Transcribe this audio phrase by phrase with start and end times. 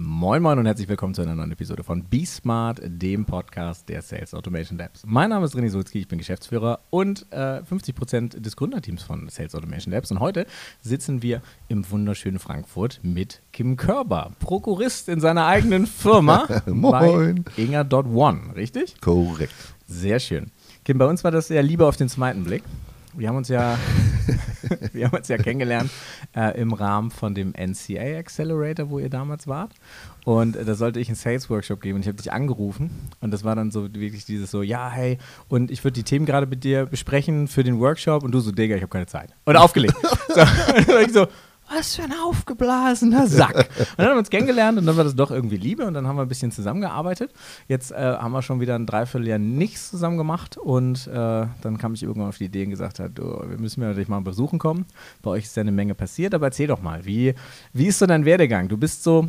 [0.00, 4.00] Moin Moin und herzlich willkommen zu einer neuen Episode von Be Smart, dem Podcast der
[4.00, 5.02] Sales Automation Labs.
[5.04, 9.56] Mein Name ist René Sulzki, ich bin Geschäftsführer und äh, 50% des Gründerteams von Sales
[9.56, 10.12] Automation Labs.
[10.12, 10.46] Und heute
[10.82, 17.42] sitzen wir im wunderschönen Frankfurt mit Kim Körber, Prokurist in seiner eigenen Firma Moin.
[17.42, 19.00] bei Inga.one, richtig?
[19.00, 19.52] Korrekt.
[19.88, 20.52] Sehr schön.
[20.84, 22.62] Kim, bei uns war das ja Liebe auf den zweiten Blick.
[23.18, 23.76] Wir haben uns ja,
[24.92, 25.90] wir haben uns ja kennengelernt
[26.36, 29.72] äh, im Rahmen von dem NCA Accelerator, wo ihr damals wart.
[30.24, 33.08] Und äh, da sollte ich einen Sales Workshop geben und ich habe dich angerufen.
[33.20, 35.18] Und das war dann so wirklich dieses so, ja, hey,
[35.48, 38.22] und ich würde die Themen gerade mit dir besprechen für den Workshop.
[38.22, 39.34] Und du so, Digga, ich habe keine Zeit.
[39.46, 39.96] Und aufgelegt.
[40.28, 40.40] so,
[40.94, 41.26] und ich so,
[41.70, 43.56] was für ein aufgeblasener Sack.
[43.78, 46.06] Und dann haben wir uns kennengelernt und dann war das doch irgendwie Liebe und dann
[46.06, 47.32] haben wir ein bisschen zusammengearbeitet.
[47.66, 51.94] Jetzt äh, haben wir schon wieder ein Dreivierteljahr nichts zusammen gemacht und äh, dann kam
[51.94, 54.58] ich irgendwann auf die Idee und gesagt, hat, oh, wir müssen mir natürlich mal besuchen
[54.58, 54.86] kommen.
[55.22, 57.34] Bei euch ist ja eine Menge passiert, aber erzähl doch mal, wie,
[57.72, 58.68] wie ist so dein Werdegang?
[58.68, 59.28] Du bist so,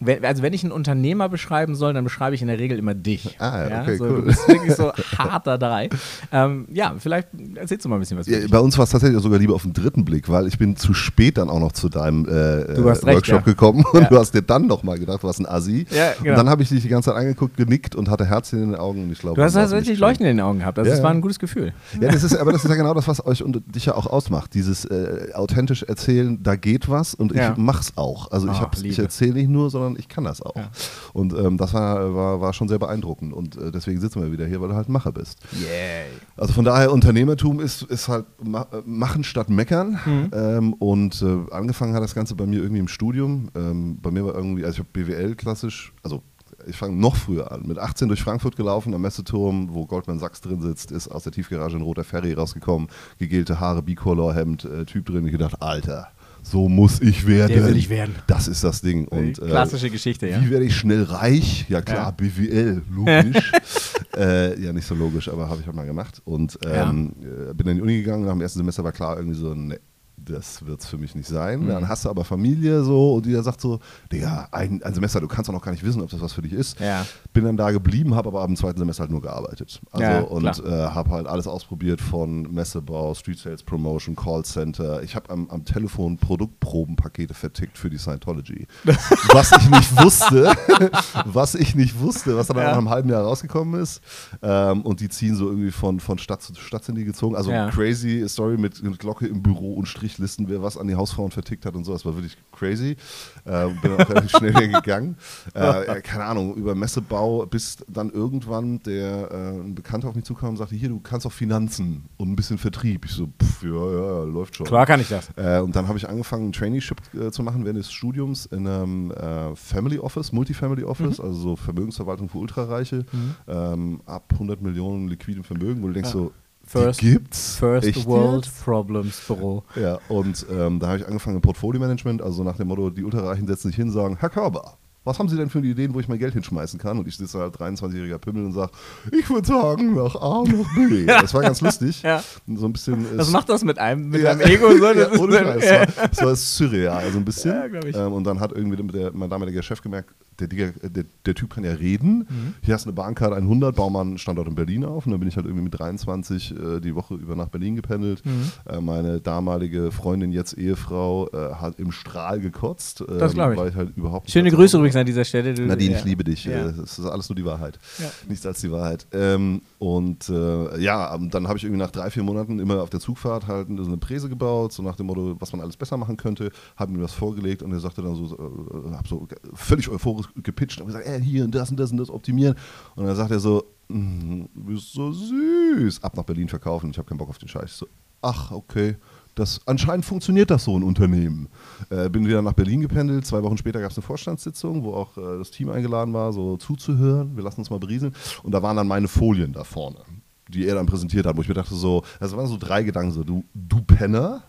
[0.00, 2.94] wenn, also wenn ich einen Unternehmer beschreiben soll, dann beschreibe ich in der Regel immer
[2.94, 3.36] dich.
[3.40, 4.16] Ah, ja, okay, so, cool.
[4.16, 5.88] Du bist wirklich so harter drei.
[6.30, 8.26] Ähm, ja, vielleicht erzählst du mal ein bisschen was.
[8.28, 10.76] Ja, bei uns war es tatsächlich sogar lieber auf den dritten Blick, weil ich bin
[10.76, 13.52] zu spät dann auch noch zu deinem äh, äh, recht, Workshop ja.
[13.52, 14.08] gekommen und Ja.
[14.08, 15.86] du hast dir dann noch mal gedacht, du warst ein Assi.
[15.90, 16.30] Ja, genau.
[16.32, 18.78] Und dann habe ich dich die ganze Zeit angeguckt, genickt und hatte Herzchen in den
[18.80, 19.02] Augen.
[19.04, 20.78] Und ich glaube, Du hast also nicht Leuchten in den Augen gehabt.
[20.78, 21.16] Also Ja, das war ja.
[21.16, 21.72] ein gutes Gefühl.
[22.00, 24.06] Ja, das ist, aber das ist ja genau das, was euch und dich ja auch
[24.06, 24.54] ausmacht.
[24.54, 27.50] Dieses äh, authentisch erzählen, da geht was und Ja.
[27.52, 28.30] ich mach's auch.
[28.30, 30.56] Also ich, hab's- ich erzähle nicht nur, sondern ich kann das auch.
[30.56, 30.70] Ja.
[31.12, 33.32] Und ähm, das war, war, war schon sehr beeindruckend.
[33.32, 35.38] Und äh, deswegen sitzen wir wieder hier, weil du halt Macher bist.
[35.52, 36.06] Yay.
[36.36, 39.98] Also von daher, Unternehmertum ist, ist halt ma machen statt meckern.
[40.04, 40.30] Mhm.
[40.32, 43.50] Ähm, und äh, angefangen hat das Ganze bei mir irgendwie im Studium.
[43.54, 46.22] Ähm, bei mir war irgendwie, also ich habe BWL klassisch, also
[46.66, 47.66] ich fange noch früher an.
[47.66, 51.32] Mit 18 durch Frankfurt gelaufen, am Messeturm, wo Goldman Sachs drin sitzt, ist aus der
[51.32, 55.24] Tiefgarage ein roter Ferry rausgekommen, gegelte Haare, Bicolor-Hemd, äh, Typ drin.
[55.26, 56.08] Ich gedacht, Alter,
[56.42, 57.52] so muss ich werden.
[57.52, 58.14] Der will ich werden.
[58.26, 59.06] Das ist das Ding.
[59.08, 60.40] Und, äh, Klassische Geschichte, ja.
[60.40, 61.66] wie werde ich schnell reich?
[61.68, 62.10] Ja klar, Ja.
[62.10, 63.52] BWL, logisch.
[64.16, 66.20] äh, ja, nicht so logisch, aber habe ich halt mal gemacht.
[66.24, 67.12] Und ähm,
[67.50, 68.24] äh, bin in die Uni gegangen.
[68.24, 69.78] Nach dem ersten Semester war klar irgendwie so, ne,
[70.24, 71.60] das wird es für mich nicht sein.
[71.60, 71.68] Mhm.
[71.68, 73.80] Dann hast du aber Familie so und die da sagt so,
[74.12, 76.42] Digga, ein, ein Semester, du kannst doch noch gar nicht wissen, ob das was für
[76.42, 76.78] dich ist.
[76.80, 77.06] Ja.
[77.32, 79.80] Bin dann da geblieben, habe aber ab dem zweiten Semester halt nur gearbeitet.
[79.90, 85.02] Also Ja, und äh, habe halt alles ausprobiert von Messebau, Street Sales Promotion, Callcenter.
[85.02, 88.66] Ich habe am, am Telefon Produktprobenpakete vertickt für die Scientology.
[89.32, 90.52] was ich nicht wusste,
[91.24, 92.70] was ich nicht wusste, was dann Ja.
[92.70, 94.00] nach einem halben Jahr rausgekommen ist.
[94.42, 97.36] Ähm, und die ziehen so irgendwie von, von Stadt zu Stadt sind die gezogen.
[97.36, 97.70] Also Ja.
[97.70, 101.66] crazy Story mit, mit Glocke im Büro und Strichlisten, wer was an die Hausfrauen vertickt
[101.66, 101.92] hat und so.
[101.92, 102.96] Das war wirklich crazy.
[103.44, 105.16] Äh, bin auch relativ schnell gegangen.
[105.54, 110.50] Äh, keine Ahnung, über Messebau, bis dann irgendwann der äh, ein Bekannter auf mich zukam
[110.50, 113.04] und sagte, hier, du kannst auch Finanzen und ein bisschen Vertrieb.
[113.04, 114.66] Ich so, pff, ja, ja, läuft schon.
[114.66, 115.28] Klar kann ich das.
[115.36, 118.66] Äh, und dann habe ich angefangen, ein Traineeship äh, zu machen während des Studiums in
[118.66, 123.04] einem äh, Family Office, Multifamily Office, also so Vermögensverwaltung für Ultrareiche,
[123.46, 126.12] ähm, ab 100 Millionen liquidem Vermögen, wo du denkst Ja.
[126.12, 126.32] so,
[126.70, 127.56] First- die gibt's?
[127.56, 128.64] First Echt World jetzt?
[128.64, 129.62] Problems Büro.
[129.74, 133.46] Ja, und ähm, da habe ich angefangen im Portfolio-Management, also nach dem Motto, die Ultrareichen
[133.46, 136.08] setzen sich hin und sagen, Herr Körber, was haben Sie denn für Ideen, wo ich
[136.08, 136.98] mein Geld hinschmeißen kann?
[136.98, 138.72] Und ich sitze halt 23-jähriger Pimmel und sage,
[139.10, 141.06] ich würde sagen, nach A, nach B.
[141.06, 142.02] Das war ganz lustig.
[142.02, 142.22] Ja.
[142.46, 143.06] So ein bisschen.
[143.16, 144.32] Was macht das mit einem, mit ja.
[144.32, 144.70] einem Ego?
[144.76, 144.84] So?
[144.84, 145.88] ja, Das ist- ohne Scheiß.
[146.12, 147.52] Es war, war surreal, so ein bisschen.
[147.72, 147.96] Ja, ich.
[147.96, 151.50] Ähm, und dann hat irgendwie der, mein damaliger Chef gemerkt, der, Digga, der, der Typ
[151.54, 152.18] kann ja reden.
[152.18, 152.54] Mhm.
[152.62, 155.06] Hier hast du eine Bahncard 100, bau mal einen Standort in Berlin auf.
[155.06, 158.24] Und dann bin ich halt irgendwie mit 23 äh, die Woche über nach Berlin gependelt.
[158.24, 158.52] Mhm.
[158.68, 163.00] Äh, meine damalige Freundin, jetzt Ehefrau, äh, hat im Strahl gekotzt.
[163.00, 163.58] Ähm, Das glaub ich.
[163.58, 163.92] Weil ich halt
[164.26, 165.54] Schöne Grüße übrigens an dieser Stelle.
[165.54, 165.98] Du, Nadine, ja.
[165.98, 166.44] ich liebe dich.
[166.44, 166.68] Ja.
[166.68, 167.78] Äh, Es ist alles nur die Wahrheit.
[167.98, 168.10] Ja.
[168.28, 169.06] Nichts als die Wahrheit.
[169.12, 172.90] Ähm, und äh, ja, ähm, dann habe ich irgendwie nach drei, vier Monaten immer auf
[172.90, 175.96] der Zugfahrt halt so eine Präse gebaut, so nach dem Motto, was man alles besser
[175.96, 179.88] machen könnte, habe ihm das vorgelegt und er sagte dann so, äh, habe so völlig
[179.88, 182.54] euphorisch gepitcht und gesagt, ey, hier und das und das und das optimieren.
[182.96, 186.02] Und dann sagt er so, "Mm, du bist so süß.
[186.02, 187.64] Ab nach Berlin verkaufen, ich habe keinen Bock auf den Scheiß.
[187.66, 187.86] Ich so,
[188.22, 188.96] ach, okay.
[189.34, 191.48] Das, anscheinend funktioniert das so ein Unternehmen.
[191.90, 193.24] Äh, bin wieder nach Berlin gependelt.
[193.24, 196.56] Zwei Wochen später gab es eine Vorstandssitzung, wo auch äh, das Team eingeladen war, so
[196.56, 197.36] zuzuhören.
[197.36, 198.14] Wir lassen uns mal berieseln.
[198.42, 200.00] Und da waren dann meine Folien da vorne,
[200.48, 203.12] die er dann präsentiert hat, wo ich mir dachte so, das waren so drei Gedanken
[203.12, 204.42] so, du, du Penner,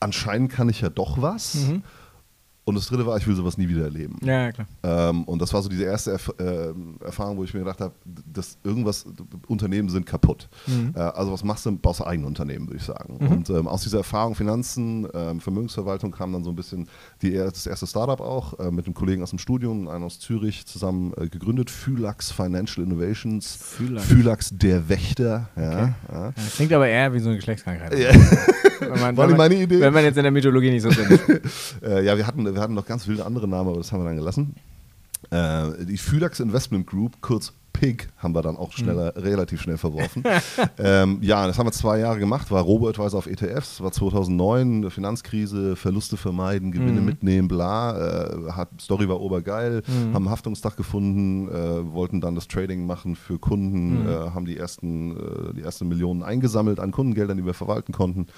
[0.00, 1.56] anscheinend kann ich ja doch was.
[1.56, 1.82] Mhm.
[2.68, 4.18] Und das dritte war, ich will sowas nie wieder erleben.
[4.24, 4.66] Ja, klar.
[4.82, 7.94] Ähm, und das war so diese erste Erf ähm, Erfahrung, wo ich mir gedacht habe,
[8.04, 9.06] dass irgendwas,
[9.46, 10.48] Unternehmen sind kaputt.
[10.66, 10.92] Mhm.
[10.96, 13.18] Äh, also was machst du, baust du eigene Unternehmen, würde ich sagen.
[13.20, 13.26] Mhm.
[13.28, 16.88] Und ähm, aus dieser Erfahrung Finanzen, ähm, Vermögensverwaltung kam dann so ein bisschen
[17.22, 20.66] die, das erste Startup auch äh, mit einem Kollegen aus dem Studium, einen aus Zürich,
[20.66, 23.56] zusammen äh, gegründet, Phylax Financial Innovations.
[23.62, 24.06] Phylax.
[24.06, 25.48] Phylax der Wächter.
[25.56, 25.92] Ja, Okay.
[26.12, 26.24] ja.
[26.26, 27.96] Ja, Das klingt aber eher wie so eine Geschlechtskrankheit.
[27.96, 28.10] Ja.
[28.80, 29.80] Wenn man, War wenn nicht man, meine Idee.
[29.80, 31.06] Wenn man jetzt in der Mythologie nicht so drin
[31.42, 31.76] ist.
[31.82, 34.06] Äh, ja, wir hatten, wir hatten noch ganz wilde andere Namen, aber das haben wir
[34.06, 34.56] dann gelassen.
[35.30, 39.22] Äh, die Phylax Investment Group, kurz PIG, haben wir dann auch schneller, mhm.
[39.22, 40.24] relativ schnell verworfen.
[40.78, 45.76] ähm, ja, das haben wir zwei Jahre gemacht, war Robo-Advisor auf ETFs, war 2009, Finanzkrise,
[45.76, 47.04] Verluste vermeiden, Gewinne mhm.
[47.04, 48.46] mitnehmen, bla.
[48.48, 50.14] Äh, hat, Story war obergeil, mhm.
[50.14, 54.08] haben Haftungstag gefunden, äh, wollten dann das Trading machen für Kunden, mhm.
[54.08, 58.28] äh, haben die ersten, äh, die ersten Millionen eingesammelt an Kundengeldern, die wir verwalten konnten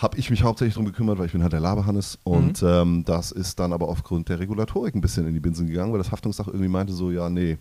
[0.00, 2.18] habe ich mich hauptsächlich darum gekümmert, weil ich bin halt der Laberhannes.
[2.24, 2.68] Und mhm.
[2.68, 5.98] ähm, das ist dann aber aufgrund der Regulatorik ein bisschen in die Binsen gegangen, weil
[5.98, 7.58] das Haftungsdach irgendwie meinte so, ja, nee,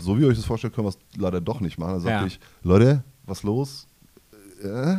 [0.00, 1.92] so wie ihr euch das vorstellt, können wir es leider doch nicht machen.
[1.92, 2.26] Dann sagte ja.
[2.26, 3.86] ich, Leute, was los?
[4.62, 4.96] Äh?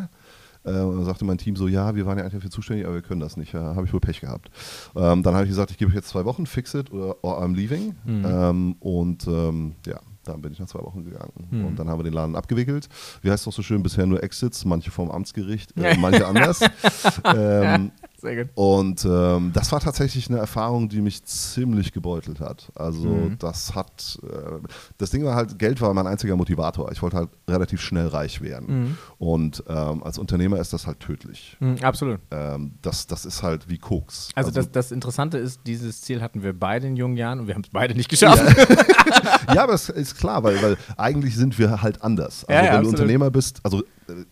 [0.64, 2.96] Äh, und dann sagte mein Team so, ja, wir waren ja eigentlich dafür zuständig, aber
[2.96, 3.54] wir können das nicht.
[3.54, 4.52] Ja, habe ich wohl Pech gehabt.
[4.96, 7.42] Ähm, dann habe ich gesagt, ich gebe euch jetzt zwei Wochen, fix it oder or
[7.42, 7.96] I'm leaving.
[8.06, 8.26] Mhm.
[8.26, 11.32] Ähm, und ähm, ja, dann bin ich nach zwei Wochen gegangen.
[11.50, 11.66] Mhm.
[11.66, 12.88] Und dann haben wir den Laden abgewickelt.
[13.22, 16.62] Wie heißt es doch so schön, bisher nur Exits, manche vom Amtsgericht, äh, manche anders.
[17.26, 17.92] ähm,
[18.22, 18.54] sehr gut.
[18.56, 22.72] Und ähm, das war tatsächlich eine Erfahrung, die mich ziemlich gebeutelt hat.
[22.76, 23.38] Also mhm.
[23.40, 24.60] das hat, äh,
[24.98, 26.92] das Ding war halt, Geld war mein einziger Motivator.
[26.92, 28.68] Ich wollte halt relativ schnell reich werden.
[28.68, 28.98] Mhm.
[29.18, 31.58] Und ähm, als Unternehmer ist das halt tödlich.
[31.60, 32.20] Mhm, absolut.
[32.30, 34.30] Ähm, das, das ist halt wie Koks.
[34.36, 37.48] Also, also das, das, Interessante ist, dieses Ziel hatten wir beide in jungen Jahren und
[37.48, 38.44] wir haben es beide nicht geschafft.
[38.58, 39.56] Ja.
[39.56, 42.46] ja, aber es ist klar, weil, weil eigentlich sind wir halt anders.
[42.46, 43.00] Also ja, ja, wenn absolut.
[43.00, 43.84] du Unternehmer bist, also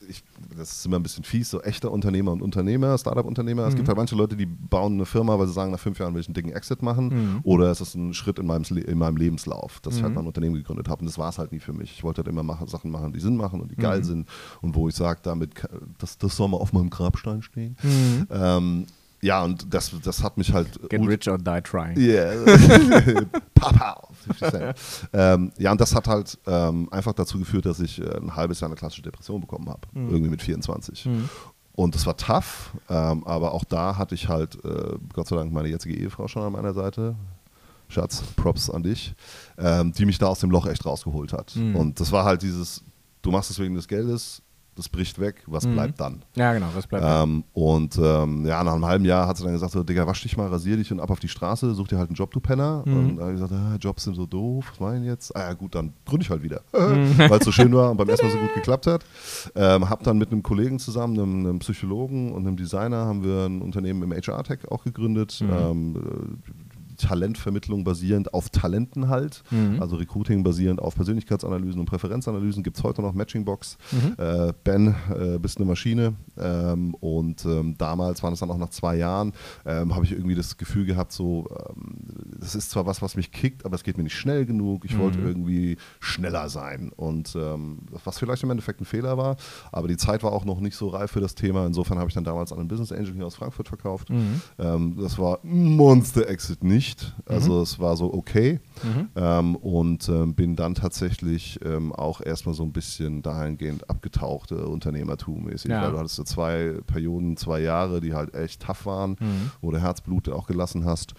[0.08, 0.24] ich
[0.58, 3.64] das ist immer ein bisschen fies, so echter Unternehmer und Unternehmer, Startup-Unternehmer.
[3.64, 3.70] Mhm.
[3.70, 6.14] Es gibt halt manche Leute, die bauen eine Firma, weil sie sagen, nach fünf Jahren
[6.14, 7.08] will ich einen dicken Exit machen.
[7.08, 7.40] Mhm.
[7.44, 9.98] Oder es ist ein Schritt in meinem, in meinem Lebenslauf, dass mhm.
[9.98, 10.16] ich halt mhm.
[10.16, 11.02] mal ein Unternehmen gegründet habe.
[11.02, 11.92] Und das war es halt nie für mich.
[11.92, 14.04] Ich wollte halt immer machen, Sachen machen, die Sinn machen und die geil mhm.
[14.04, 14.28] sind.
[14.62, 15.52] Und wo ich sage, damit,
[15.98, 17.76] das, das soll mal auf meinem Grabstein stehen.
[17.84, 18.28] Mhm.
[18.30, 18.86] Ähm,
[19.22, 20.80] ja, und das, das hat mich halt.
[20.90, 21.98] Get rich or die trying.
[21.98, 22.34] Yeah.
[23.54, 24.08] Papa.
[25.14, 28.60] ähm, ja, und das hat halt ähm, einfach dazu geführt, dass ich äh, ein halbes
[28.60, 29.82] Jahr eine klassische Depression bekommen habe.
[29.94, 30.10] Mhm.
[30.10, 31.06] Irgendwie mit 24.
[31.06, 31.30] Mhm.
[31.74, 35.54] Und es war tough, ähm, aber auch da hatte ich halt, äh, Gott sei Dank,
[35.54, 37.16] meine jetzige Ehefrau schon an meiner Seite.
[37.88, 39.16] Schatz, Props an dich,
[39.58, 41.56] ähm, die mich da aus dem Loch echt rausgeholt hat.
[41.56, 41.76] Mhm.
[41.76, 42.84] Und das war halt dieses,
[43.22, 44.44] du machst es wegen des Geldes,
[44.80, 45.74] das bricht weg, was mhm.
[45.74, 46.24] bleibt dann?
[46.36, 49.54] Ja, genau, was bleibt ähm, Und ähm, ja, nach einem halben Jahr hat sie dann
[49.54, 51.98] gesagt, so, Digga, wasch dich mal, rasier dich und ab auf die Straße, such dir
[51.98, 52.84] halt einen Job, du Penner.
[52.86, 52.94] Mhm.
[52.94, 55.36] Und dann habe ich gesagt, ah, Jobs sind so doof, was meine ich jetzt?
[55.36, 57.18] Ah ja gut, dann gründe ich halt wieder, mhm.
[57.18, 59.06] weil es so schön war und beim ersten Mal so gut geklappt hat.
[59.56, 63.46] Ähm, hab dann mit einem Kollegen zusammen, einem, einem, Psychologen und einem Designer, haben wir
[63.46, 65.40] ein Unternehmen im HR-Tech auch gegründet.
[65.42, 66.40] Mhm.
[67.00, 69.82] Talentvermittlung basierend auf Talenten halt, mhm.
[69.82, 73.78] also Recruiting basierend auf Persönlichkeitsanalysen und Präferenzanalysen, gibt es heute noch Matchingbox.
[73.92, 74.16] Mhm.
[74.18, 76.14] Äh, ben, äh, bist eine Maschine.
[76.38, 79.34] Ähm, und ähm, damals waren es dann auch nach zwei Jahren,
[79.66, 81.96] ähm, habe ich irgendwie das Gefühl gehabt, so, ähm,
[82.38, 84.86] das ist zwar was, was mich kickt, aber es geht mir nicht schnell genug.
[84.86, 85.00] Ich mhm.
[85.00, 86.92] wollte irgendwie schneller sein.
[86.96, 89.38] Und ähm, was vielleicht im Endeffekt ein Fehler war,
[89.72, 91.66] aber die Zeit war auch noch nicht so reif für das Thema.
[91.66, 94.10] Insofern habe ich dann damals an einen Business Angel hier aus Frankfurt verkauft.
[94.10, 94.42] Mhm.
[94.58, 97.16] Ähm, das war Monster Exit nicht nicht.
[97.26, 97.62] Also mhm.
[97.62, 98.60] es war so okay.
[98.84, 99.10] Mhm.
[99.16, 104.56] Ähm, und ähm, bin dann tatsächlich ähm, auch erstmal so ein bisschen dahingehend abgetaucht, äh,
[104.56, 105.70] Unternehmertum-mäßig.
[105.72, 105.84] Ja.
[105.84, 109.52] Weil du hattest so zwei Perioden, zwei Jahre, die halt echt tough waren, mhm.
[109.62, 111.14] wo du Herzblut auch gelassen hast.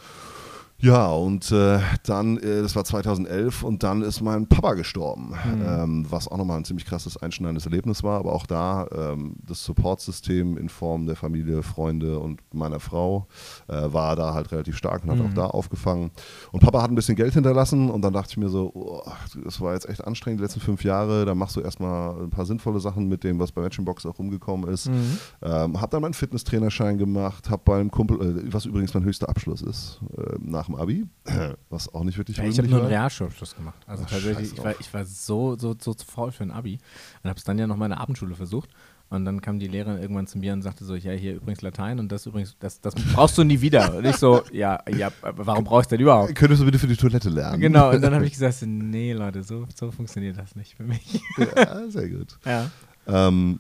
[0.83, 5.63] Ja, und äh, dann, äh, das war 2011 und dann ist mein Papa gestorben, mhm.
[5.67, 8.19] ähm, was auch nochmal ein ziemlich krasses, einschneidendes Erlebnis war.
[8.19, 13.27] Aber auch da ähm, das Supportsystem in Form der Familie, Freunde und meiner Frau
[13.69, 15.27] äh, war da halt relativ stark und hat mhm.
[15.27, 16.13] auch da aufgefangen.
[16.51, 19.03] Und Papa hat ein bisschen Geld hinterlassen und dann dachte ich mir so, oh,
[19.45, 21.27] das war jetzt echt anstrengend die letzten fünf Jahre.
[21.27, 24.71] Da machst du erstmal ein paar sinnvolle Sachen mit dem, was bei Matchingbox auch rumgekommen
[24.71, 24.89] ist.
[24.89, 25.19] Mhm.
[25.43, 29.61] Ähm, hab dann meinen Fitnesstrainerschein gemacht, hab beim Kumpel, äh, was übrigens mein höchster Abschluss
[29.61, 31.07] ist, äh, nach dem Abi,
[31.69, 33.79] was auch nicht wirklich ja, Ich habe nur einen Realschulabschluss gemacht.
[33.87, 36.79] Also Ach, tatsächlich, ich war, ich war so, so, so faul für ein Abi
[37.23, 38.71] und habe es dann ja noch mal in der Abendschule versucht.
[39.11, 41.99] Und dann kam die Lehrerin irgendwann zu mir und sagte so, ja, hier übrigens Latein
[41.99, 43.97] und das übrigens, das, das brauchst du nie wieder.
[43.97, 46.37] Und ich so, ja, ja, warum brauchst du denn überhaupt?
[46.37, 47.61] Könntest du bitte für die Toilette lernen?
[47.61, 51.21] Genau, und dann habe ich gesagt, nee, Leute, so, so funktioniert das nicht für mich.
[51.57, 52.39] Ja, sehr gut.
[52.45, 52.71] Ja.
[53.09, 53.59] Ähm,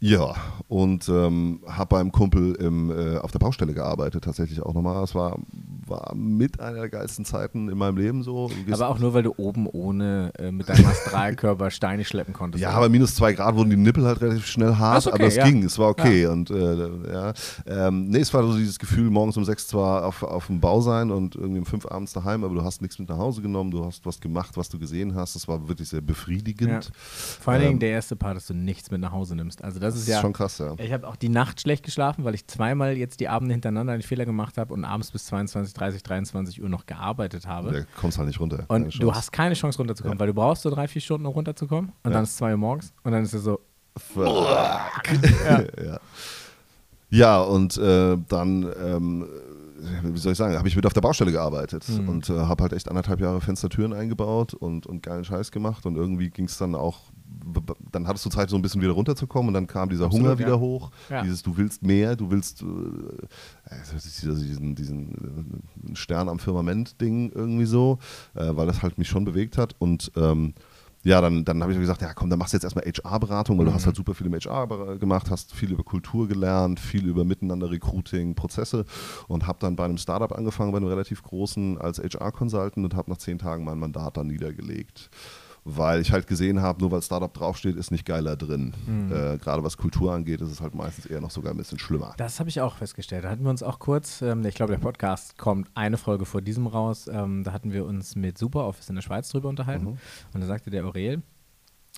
[0.00, 0.36] ja,
[0.68, 5.02] und ähm, habe beim Kumpel im, äh, auf der Baustelle gearbeitet, tatsächlich auch nochmal.
[5.02, 5.36] Es war,
[5.86, 8.48] war mit einer der geilsten Zeiten in meinem Leben so.
[8.70, 12.62] Aber auch nur, weil du oben ohne äh, mit deinem Astralkörper Steine schleppen konntest.
[12.62, 15.34] Ja, aber minus zwei Grad wurden die Nippel halt relativ schnell hart, okay, aber es
[15.34, 15.44] ja.
[15.44, 16.22] ging, es war okay.
[16.22, 16.30] Ja.
[16.30, 17.32] Und äh, ja,
[17.66, 20.80] ähm, nee, es war so dieses Gefühl, morgens um sechs zwar auf, auf dem Bau
[20.80, 23.72] sein und irgendwie um fünf abends daheim, aber du hast nichts mit nach Hause genommen,
[23.72, 25.34] du hast was gemacht, was du gesehen hast.
[25.34, 26.84] Das war wirklich sehr befriedigend.
[26.84, 26.90] Ja.
[27.40, 29.64] Vor allen Dingen ähm, der erste Part, dass du nichts mit nach Hause nimmst.
[29.64, 30.74] Also das, das ist ja schon krass, ja.
[30.78, 34.02] Ich habe auch die Nacht schlecht geschlafen, weil ich zweimal jetzt die Abende hintereinander einen
[34.02, 37.72] Fehler gemacht habe und abends bis 22, 30, 23 Uhr noch gearbeitet habe.
[37.72, 38.64] Da kommst halt nicht runter.
[38.68, 40.20] Und du hast keine Chance runterzukommen, ja.
[40.20, 41.92] weil du brauchst so drei, vier Stunden, um runterzukommen.
[42.02, 42.14] Und ja.
[42.14, 43.60] dann ist es zwei Uhr morgens und dann ist es so.
[44.14, 45.98] ja.
[47.10, 47.40] ja.
[47.40, 49.26] und äh, dann ähm,
[50.02, 52.08] wie soll ich sagen, habe ich mit auf der Baustelle gearbeitet Mhm.
[52.08, 55.96] und äh, habe halt echt anderthalb Jahre Fenstertüren eingebaut und, und geilen Scheiß gemacht und
[55.96, 57.00] irgendwie ging es dann auch,
[57.92, 60.40] dann hattest du Zeit so ein bisschen wieder runterzukommen und dann kam dieser Absolut, Hunger
[60.40, 60.46] ja.
[60.46, 61.22] wieder hoch, Ja.
[61.22, 62.66] dieses du willst mehr, du willst äh,
[63.94, 65.12] dieser- diesen, diesen
[65.92, 67.98] äh, Stern am Firmament-Ding irgendwie so,
[68.34, 70.54] äh, weil das halt mich schon bewegt hat und ähm,
[71.04, 73.66] ja, dann, dann habe ich gesagt, ja komm, dann machst du jetzt erstmal HR-Beratung, weil
[73.66, 77.06] du hast halt super viel im HR ber- gemacht, hast viel über Kultur gelernt, viel
[77.06, 78.84] über Miteinander, Recruiting, Prozesse
[79.28, 83.10] und habe dann bei einem Startup angefangen, bei einem relativ großen als HR-Consultant und habe
[83.10, 85.08] nach zehn Tagen mein Mandat dann niedergelegt.
[85.70, 88.72] Weil ich halt gesehen habe, nur weil Startup draufsteht, ist nicht geiler drin.
[89.10, 92.14] Äh, Gerade was Kultur angeht, ist es halt meistens eher noch sogar ein bisschen schlimmer.
[92.16, 93.24] Das habe ich auch festgestellt.
[93.24, 96.40] Da hatten wir uns auch kurz, ähm, ich glaube, der Podcast kommt eine Folge vor
[96.40, 97.06] diesem raus.
[97.12, 99.98] Ähm, da hatten wir uns mit SuperOffice in der Schweiz drüber unterhalten.
[100.32, 101.22] Und da sagte der Aurel,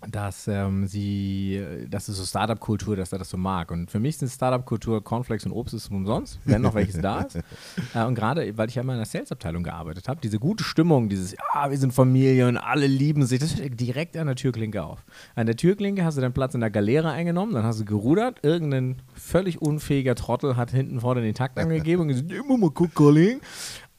[0.08, 3.70] dass ähm, sie, das ist so Startup-Kultur, dass er das so mag.
[3.70, 7.38] Und für mich sind Startup-Kultur Cornflakes und Obst ist umsonst, wenn noch welches da ist.
[7.94, 11.08] Äh, und gerade, weil ich ja immer in der Sales-Abteilung gearbeitet habe, diese gute Stimmung,
[11.08, 14.82] dieses, ja, wir sind Familie und alle lieben sich, das steht direkt an der Türklinke
[14.82, 15.04] auf.
[15.34, 18.38] An der Türklinke hast du deinen Platz in der Galeere eingenommen, dann hast du gerudert,
[18.42, 22.94] irgendein völlig unfähiger Trottel hat hinten vorne den Takt angegeben und gesagt, immer mal guck,
[22.94, 23.40] Kollege.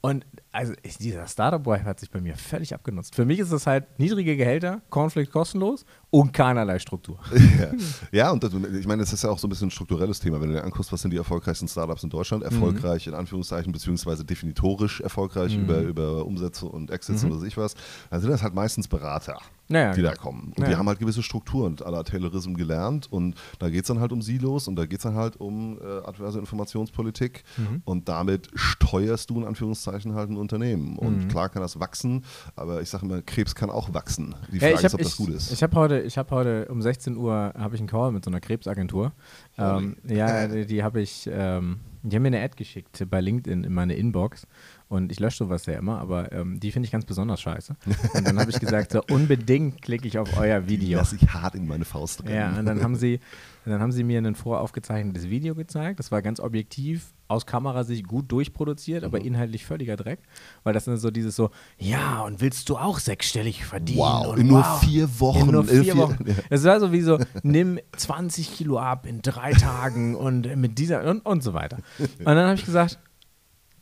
[0.01, 3.15] Und also ich, dieser Startup-Boy hat sich bei mir völlig abgenutzt.
[3.15, 7.19] Für mich ist das halt niedrige Gehälter, Cornflakes kostenlos und keinerlei Struktur.
[7.59, 7.71] ja.
[8.11, 10.41] ja, und das, ich meine, das ist ja auch so ein bisschen ein strukturelles Thema.
[10.41, 12.43] Wenn du dir anguckst, was sind die erfolgreichsten Startups in Deutschland?
[12.43, 17.75] Erfolgreich in Anführungszeichen, beziehungsweise definitorisch erfolgreich über, über Umsätze und Exits oder weiß ich was,
[18.09, 19.37] dann sind das halt meistens Berater,
[19.69, 20.51] Naja, die da kommen.
[20.57, 20.77] Und die Ja.
[20.77, 24.67] haben halt gewisse Strukturen la Taylorism gelernt und da geht es dann halt um Silos
[24.67, 27.43] und da geht es dann halt um äh, adverse Informationspolitik
[27.85, 30.97] und damit steuerst du in Anführungszeichen halt ein Unternehmen.
[30.97, 34.35] Und klar kann das wachsen, aber ich sage immer, Krebs kann auch wachsen.
[34.51, 35.51] Die Frage ich ist, hab, ob das ich, gut ist.
[35.51, 38.41] Ich habe heute, ich hab heute um 16 Uhr ich einen Call mit so einer
[38.41, 39.13] Krebsagentur.
[39.57, 43.63] Ähm, ja, die, die habe ich, ähm, die haben mir eine Ad geschickt bei LinkedIn
[43.63, 44.47] in meine Inbox
[44.91, 47.77] und ich lösche sowas ja immer, aber ähm, die finde ich ganz besonders scheiße.
[48.13, 50.97] Und dann habe ich gesagt, so unbedingt klicke ich auf euer Video.
[50.99, 52.35] Lass ich hart in meine Faust rennen.
[52.35, 53.21] Ja, und dann haben sie,
[53.65, 55.99] dann haben sie mir ein voraufgezeichnetes Video gezeigt.
[55.99, 59.05] Das war ganz objektiv, aus Kamerasicht gut durchproduziert, Mhm.
[59.05, 60.19] aber inhaltlich völliger Dreck.
[60.63, 63.99] Weil das ist so dieses so, ja, und willst du auch sechsstellig verdienen?
[63.99, 64.79] Wow, und in nur wow.
[64.83, 65.45] vier Wochen.
[65.45, 66.25] In nur äh, vier Wochen.
[66.49, 71.03] Es war so wie so, nimm 20 Kilo ab in drei Tagen und mit dieser
[71.09, 71.77] und, und so weiter.
[71.99, 72.97] Und dann habe ich gesagt,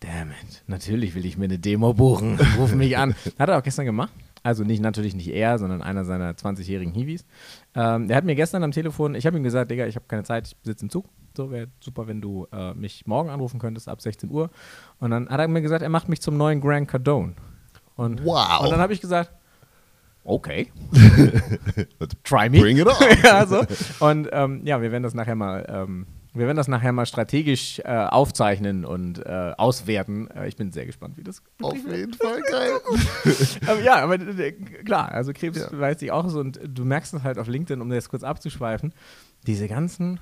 [0.02, 2.40] damn it, natürlich will ich mir eine Demo buchen.
[2.58, 3.16] Ruf mich an.
[3.38, 4.12] Hat er auch gestern gemacht.
[4.42, 7.26] Also nicht natürlich nicht er, sondern einer seiner 20-jährigen Hiwis.
[7.76, 10.24] Ähm, der hat mir gestern am Telefon, ich habe ihm gesagt, Digga, ich habe keine
[10.24, 11.06] Zeit, ich sitze im Zug.
[11.38, 14.50] So wäre super, wenn du äh, mich morgen anrufen könntest ab 16 Uhr.
[15.00, 17.34] Und dann hat er mir gesagt, er macht mich zum neuen Grant Cardone.
[17.96, 18.62] Und, Wow.
[18.62, 19.32] Und dann habe ich gesagt,
[20.24, 20.72] okay.
[22.24, 22.60] Try me.
[22.60, 22.96] Bring it on.
[23.24, 23.64] ja, so.
[24.00, 27.80] Und ähm, ja, wir werden das nachher mal, ähm, wir werden das nachher mal strategisch
[27.80, 30.30] äh, aufzeichnen und äh, auswerten.
[30.30, 31.98] Äh, ich bin sehr gespannt, wie das Auf wirklich wird.
[31.98, 32.72] jeden Fall geil.
[33.68, 37.24] aber ja, aber äh, klar, also Krebs weiß ich auch so und du merkst es
[37.24, 38.94] halt auf LinkedIn, um das kurz abzuschweifen,
[39.48, 40.20] diese ganzen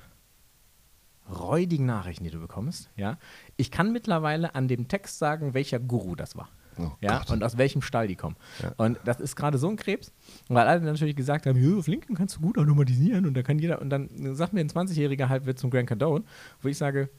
[1.28, 3.18] räudigen Nachrichten, die du bekommst, ja.
[3.56, 6.48] Ich kann mittlerweile an dem Text sagen, welcher Guru das war.
[6.78, 7.30] Oh ja, Gott.
[7.30, 8.36] und aus welchem Stall die kommen.
[8.62, 8.72] Ja.
[8.76, 10.12] Und das ist gerade so ein Krebs,
[10.48, 13.58] weil alle natürlich gesagt haben, "Ja, auf LinkedIn kannst du gut automatisieren und da kann
[13.58, 16.24] jeder, und dann sagt mir ein 20-Jähriger halt wird zum Grand Cardone,
[16.62, 17.10] wo ich sage,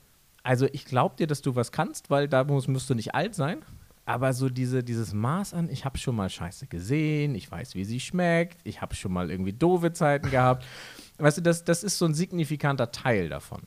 [0.44, 3.36] also ich glaube dir, dass du was kannst, weil da muss, musst du nicht alt
[3.36, 3.60] sein,
[4.06, 7.86] aber so diese, dieses Maß an, ich habe schon mal Scheiße gesehen, ich weiß, wie
[7.86, 10.66] sie schmeckt, ich habe schon mal irgendwie doofe Zeiten gehabt.
[11.20, 13.62] Weißt du, das, das ist so ein signifikanter Teil davon.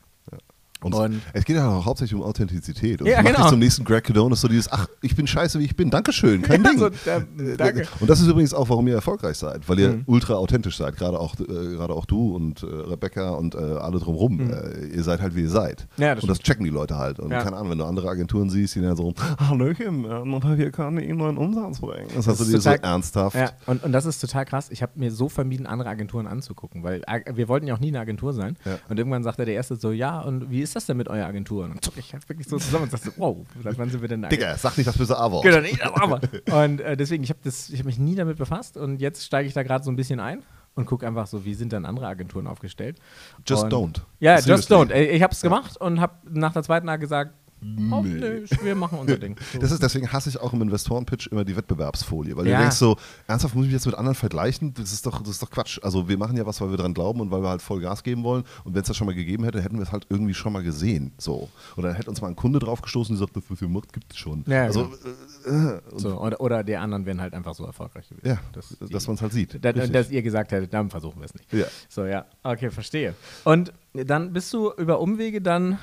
[0.83, 3.01] Und, Und- es geht ja auch hauptsächlich um Authentizität.
[3.01, 3.49] Und Ja, das macht genau.
[3.49, 5.89] zum nächsten Greg Cadone ist so dieses, ach, ich bin scheiße, wie ich bin.
[5.89, 6.79] Dankeschön, kein Ja, Ding.
[6.79, 7.87] so, äh, danke.
[7.99, 10.03] Und das ist übrigens auch, warum ihr erfolgreich seid, weil ihr Mhm.
[10.07, 10.95] ultra authentisch seid.
[10.97, 14.39] Gerade auch, äh, gerade auch du und äh, Rebecca und äh, alle drumherum.
[14.51, 15.87] Äh, ihr seid halt, wie ihr seid.
[15.97, 16.03] Mhm.
[16.03, 17.19] Ja, das und das checken die Leute halt.
[17.19, 17.41] Und Ja.
[17.43, 21.17] keine Ahnung, wenn du andere Agenturen siehst, die dann so, Hallöchen, äh, kann ich Ihnen
[21.17, 22.07] neuen Umsatz bringen.
[22.15, 23.35] Das, hast du dir so ernsthaft.
[23.35, 24.67] Ja, und, und das ist total krass.
[24.69, 27.01] Ich habe mir so vermieden, andere Agenturen anzugucken, weil
[27.33, 28.57] wir wollten ja auch nie eine Agentur sein.
[28.65, 28.77] Ja.
[28.89, 31.65] Und irgendwann sagte der Erste so, ja, und wie ist das denn mit eurer Agentur?
[31.65, 34.23] Und dann ich halt wirklich so zusammen und sagte, wow, seit wann sind wir denn
[34.23, 35.43] eine Digga, sag nicht das böse A-Wort.
[35.43, 36.19] Genau, nicht das aber.
[36.51, 39.63] Und äh, deswegen, ich habe hab mich nie damit befasst und jetzt steige ich da
[39.63, 40.43] gerade so ein bisschen ein
[40.75, 42.97] und gucke einfach so, wie sind dann andere Agenturen aufgestellt.
[43.47, 44.01] Just und, don't.
[44.19, 44.75] Ja, just Seriously.
[44.75, 44.91] don't.
[44.91, 47.33] Äh, Ich habe es gemacht und habe nach der zweiten Tag gesagt,
[47.91, 49.35] hoffentlich, wir machen unser Ding.
[49.53, 49.59] So.
[49.59, 52.57] Das ist, deswegen hasse ich auch im Investorenpitch immer die Wettbewerbsfolie, weil Ja.
[52.57, 54.73] du denkst so, ernsthaft muss ich mich jetzt mit anderen vergleichen?
[54.73, 55.79] Das ist, doch, das ist doch Quatsch.
[55.83, 58.03] Also wir machen ja was, weil wir dran glauben und weil wir halt voll Gas
[58.03, 60.33] geben wollen und wenn es das schon mal gegeben hätte, hätten wir es halt irgendwie
[60.33, 61.11] schon mal gesehen.
[61.17, 61.49] So.
[61.77, 63.93] Oder dann hätte uns mal ein Kunde drauf gestoßen und gesagt, das, was ihr macht,
[63.93, 64.43] gibt es schon.
[64.47, 64.91] Ja, also,
[65.45, 65.69] genau.
[65.69, 68.27] äh, und, so, oder, oder die anderen wären halt einfach so erfolgreich gewesen.
[68.27, 69.63] ja, Das- dass, die- man es halt sieht.
[69.63, 71.51] Da, dass ihr gesagt hättet, dann versuchen wir es nicht.
[71.53, 71.65] Ja.
[71.89, 72.25] So, ja.
[72.43, 73.13] Okay, verstehe.
[73.43, 75.77] Und dann bist du über Umwege dann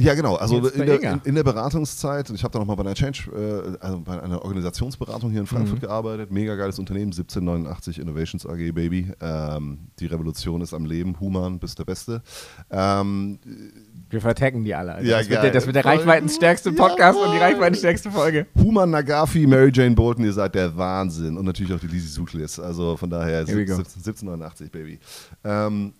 [0.00, 0.36] Ja, genau.
[0.36, 3.30] Also in der, in, in der Beratungszeit, und ich habe da nochmal bei einer Change,
[3.34, 6.30] äh, also bei einer Organisationsberatung hier in Frankfurt gearbeitet.
[6.30, 9.12] Mega geiles Unternehmen, 1789 Innovations AG, Baby.
[9.20, 11.18] Ähm, die Revolution ist am Leben.
[11.20, 12.22] Human, bist der Beste.
[12.70, 13.38] Ähm,
[14.08, 14.94] Wir vertaggen die alle.
[14.94, 15.06] Alter.
[15.06, 16.72] Ja, das, wird der, das wird der reichweitenstärkste.
[16.72, 18.46] Podcast und die reichweitenstärkste Folge.
[18.56, 21.36] Human Nagafi, Mary Jane Bolton, ihr seid der Wahnsinn.
[21.36, 22.58] Und natürlich auch die Lizzie Sutlis.
[22.58, 23.76] Also von daher Here we go.
[23.76, 24.98] 17, 1789, Baby.
[25.44, 25.92] Ähm,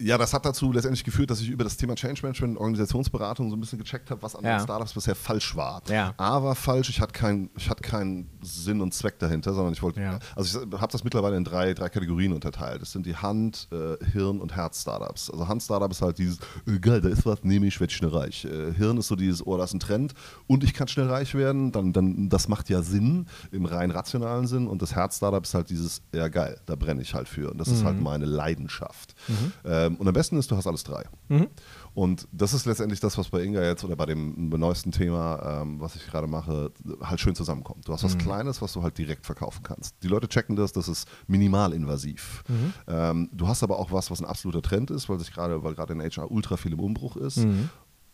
[0.00, 3.50] ja, das hat dazu letztendlich geführt, dass ich über das Thema Change Management und Organisationsberatung
[3.50, 4.58] so ein bisschen gecheckt habe, was an Ja.
[4.58, 5.82] den Startups bisher falsch war.
[5.88, 6.14] Ja.
[6.16, 9.82] A war falsch, ich hatte keinen ich hatte keinen Sinn und Zweck dahinter, sondern ich
[9.82, 10.18] wollte, Ja.
[10.36, 12.80] also ich habe das mittlerweile in drei, drei Kategorien unterteilt.
[12.80, 15.30] Das sind die Hand-, äh, Hirn- und Herz-Startups.
[15.30, 18.44] Also Hand-Startup ist halt dieses, äh, geil, da ist was, nehme ich, werde schnell reich.
[18.44, 20.14] Äh, Hirn ist so dieses, oh, das ist ein Trend
[20.46, 24.46] und ich kann schnell reich werden, dann, dann das macht ja Sinn im rein rationalen
[24.46, 27.58] Sinn und das Herz-Startup ist halt dieses, ja geil, da brenne ich halt für und
[27.58, 29.14] das ist halt meine Leidenschaft.
[29.88, 31.04] Ähm, und am besten ist, du hast alles drei.
[31.94, 35.80] Und das ist letztendlich das, was bei Inga jetzt oder bei dem neuesten Thema, ähm,
[35.80, 37.88] was ich gerade mache, halt schön zusammenkommt.
[37.88, 39.94] Du hast was Kleines, was du halt direkt verkaufen kannst.
[40.02, 42.44] Die Leute checken das, das ist minimalinvasiv.
[42.86, 45.74] Ähm, du hast aber auch was, was ein absoluter Trend ist, weil sich gerade, weil
[45.74, 47.38] gerade in HR ultra viel im Umbruch ist.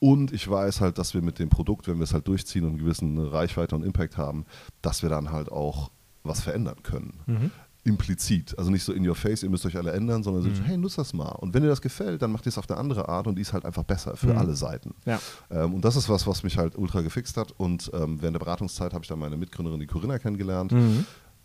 [0.00, 2.70] Und ich weiß halt, dass wir mit dem Produkt, wenn wir es halt durchziehen und
[2.70, 4.44] eine gewisse Reichweite und Impact haben,
[4.82, 5.90] dass wir dann halt auch
[6.24, 7.50] was verändern können.
[7.84, 8.58] Implizit.
[8.58, 10.98] Also nicht so in your face, ihr müsst euch alle ändern, sondern so, hey, nutzt
[10.98, 11.32] das mal.
[11.32, 13.42] Und wenn dir das gefällt, dann macht ihr es auf eine andere Art und die
[13.42, 14.94] ist halt einfach besser für alle Seiten.
[15.04, 15.20] Ja.
[15.50, 17.52] Ähm, und das ist was, was mich halt ultra gefixt hat.
[17.56, 20.72] Und ähm, während der Beratungszeit habe ich dann meine Mitgründerin, die Corinna, kennengelernt.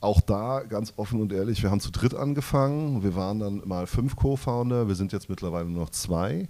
[0.01, 3.03] Auch da ganz offen und ehrlich, wir haben zu dritt angefangen.
[3.03, 4.87] Wir waren dann mal fünf Co-Founder.
[4.87, 6.47] Wir sind jetzt mittlerweile nur noch zwei.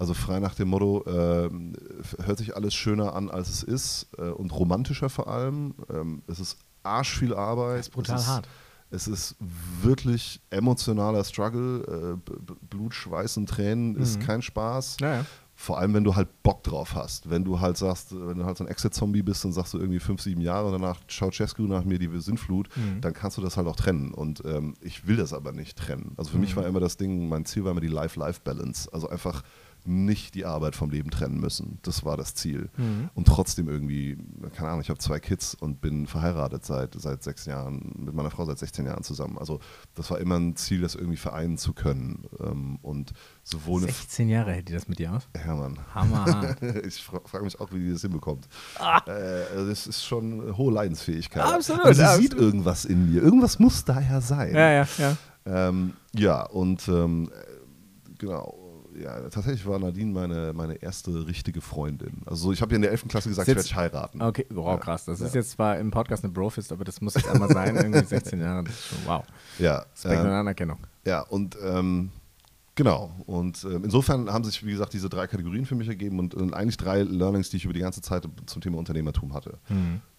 [0.00, 1.74] Also frei nach dem Motto, ähm,
[2.24, 5.74] hört sich alles schöner an, als es ist äh, und romantischer vor allem.
[5.88, 7.78] Ähm, es ist arsch viel Arbeit.
[7.78, 8.48] Das ist brutal hart.
[8.90, 9.36] Es ist
[9.82, 12.18] wirklich emotionaler Struggle.
[12.18, 12.30] Äh,
[12.70, 14.96] Blut, Schweiß und Tränen ist kein Spaß.
[15.00, 15.26] Ja, ja.
[15.60, 17.28] Vor allem, wenn du halt Bock drauf hast.
[17.28, 19.98] Wenn du halt sagst, wenn du halt so ein Exit-Zombie bist und sagst du irgendwie
[19.98, 22.68] fünf, sieben Jahre und danach schaut Ceausescu nach mir die Sinnflut,
[23.00, 24.14] dann kannst du das halt auch trennen.
[24.14, 26.12] Und ähm, ich will das aber nicht trennen.
[26.16, 28.92] Also für mich war immer das Ding, mein Ziel war immer die Life-Life-Balance.
[28.92, 29.42] Also einfach
[29.88, 31.78] nicht die Arbeit vom Leben trennen müssen.
[31.82, 32.70] Das war das Ziel.
[33.14, 34.18] Und trotzdem irgendwie,
[34.54, 38.30] keine Ahnung, ich habe zwei Kids und bin verheiratet seit, seit sechs Jahren, mit meiner
[38.30, 39.38] Frau seit 16 Jahren zusammen.
[39.38, 39.60] Also
[39.94, 42.24] das war immer ein Ziel, das irgendwie vereinen zu können.
[42.40, 45.28] Ähm, und sowohl eine 16 Jahre hält die das mit dir aus?
[45.34, 45.78] ja, Mann.
[45.94, 46.58] Hammerhart.
[46.86, 48.46] Ich fra frage mich auch, wie die das hinbekommt.
[48.78, 51.42] Äh, also das ist schon eine hohe Leidensfähigkeit.
[51.42, 52.30] Absolut, Aber sie absolut.
[52.30, 53.22] sieht irgendwas in mir.
[53.22, 54.54] Irgendwas muss da ja sein.
[54.54, 55.16] ja, ja, ja.
[55.46, 58.67] Ähm, ja, und ähm, äh, genau.
[59.02, 62.22] Ja, tatsächlich war Nadine meine, meine erste richtige Freundin.
[62.26, 63.08] Also so, ich habe ihr in der 11.
[63.08, 64.20] Klasse gesagt, ich werde heiraten.
[64.22, 65.04] Okay, wow, krass.
[65.04, 65.40] Das ist Ja.
[65.40, 67.76] jetzt zwar im Podcast eine Brofist, aber das muss jetzt einmal sein.
[67.76, 68.68] Irgendwie 16 Jahre.
[68.68, 69.24] Ist wow.
[69.58, 70.78] Ja, Respekt und ähm, Anerkennung.
[71.04, 72.10] Ja, und ähm,
[72.74, 73.12] genau.
[73.26, 76.54] Und ähm, insofern haben sich, wie gesagt, diese drei Kategorien für mich ergeben und, äh,
[76.54, 79.58] eigentlich drei Learnings, die ich über die ganze Zeit zum Thema Unternehmertum hatte.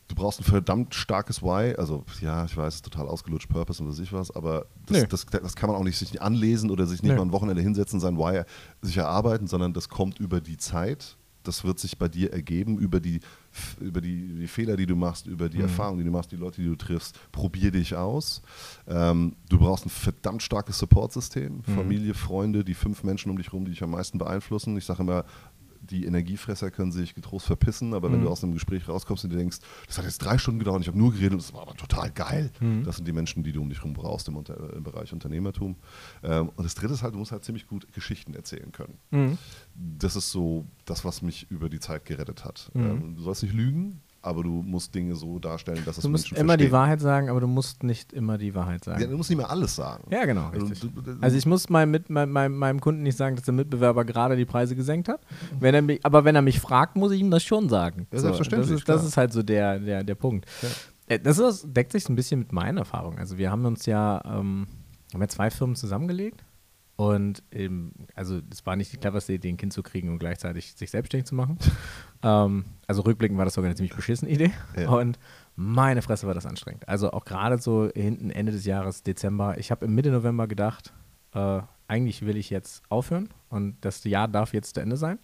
[0.09, 1.75] Du brauchst ein verdammt starkes Why.
[1.75, 5.07] Also, ja, ich weiß, total ausgelutscht, Purpose und was ich was, aber das, Nö.
[5.07, 7.17] das, das kann man auch nicht sich nicht anlesen oder sich nicht Nö.
[7.17, 8.41] mal ein Wochenende hinsetzen, sein Why
[8.81, 11.15] sich erarbeiten, sondern das kommt über die Zeit.
[11.43, 13.21] Das wird sich bei dir ergeben, über die,
[13.79, 16.61] über die, die Fehler, die du machst, über die Erfahrungen, die du machst, die Leute,
[16.61, 17.17] die du triffst.
[17.31, 18.41] Probier dich aus.
[18.87, 21.63] Ähm, du brauchst ein verdammt starkes Supportsystem.
[21.63, 24.75] Familie, Freunde, die fünf Menschen um dich herum, die dich am meisten beeinflussen.
[24.77, 25.23] Ich sage immer,
[25.89, 29.37] die Energiefresser können sich getrost verpissen, aber wenn du aus einem Gespräch rauskommst und dir
[29.37, 31.75] denkst, das hat jetzt drei Stunden gedauert ich habe nur geredet und das war aber
[31.75, 32.51] total geil.
[32.83, 35.75] Das sind die Menschen, die du um dich herum brauchst im, Unter im Bereich Unternehmertum.
[36.23, 38.97] Ähm, und das dritte ist halt, du musst halt ziemlich gut Geschichten erzählen können.
[39.75, 42.71] Das ist so das, was mich über die Zeit gerettet hat.
[42.75, 46.25] Ähm, du sollst nicht lügen, aber du musst Dinge so darstellen, dass es Du musst
[46.31, 46.71] Menschen immer die.
[46.71, 49.01] Wahrheit sagen, aber du musst nicht immer die Wahrheit sagen.
[49.01, 50.03] Ja, du musst nicht mehr alles sagen.
[50.11, 53.35] Ja, genau, Also, du- du- Also ich muss meinem, mit, meinem, meinem, Kunden nicht sagen,
[53.35, 55.21] dass der Mitbewerber gerade die Preise gesenkt hat.
[55.59, 58.07] Wenn er mich, aber wenn er mich fragt, muss ich ihm das schon sagen.
[58.11, 60.45] Ja, selbstverständlich, Das ist, das ist halt so der, der, der Punkt.
[61.07, 63.19] Äh, Das ist, deckt sich so ein bisschen mit meinen Erfahrungen.
[63.19, 64.67] Also wir haben uns ja, ähm,
[65.13, 66.43] haben ja zwei Firmen zusammengelegt.
[66.99, 70.73] Und ähm, also es war nicht die cleverste Idee, ein Kind zu kriegen und gleichzeitig
[70.73, 71.57] sich selbstständig zu machen.
[72.23, 74.51] ähm, also rückblickend war das sogar eine ziemlich beschissene Idee.
[74.75, 74.89] Ja.
[74.89, 75.17] Und
[75.55, 76.89] meine Fresse war das anstrengend.
[76.89, 79.57] Also auch gerade so hinten Ende des Jahres, Dezember.
[79.57, 80.91] Ich habe im Mitte November gedacht,
[81.33, 85.19] äh, eigentlich will ich jetzt aufhören und das Jahr darf jetzt zu Ende sein.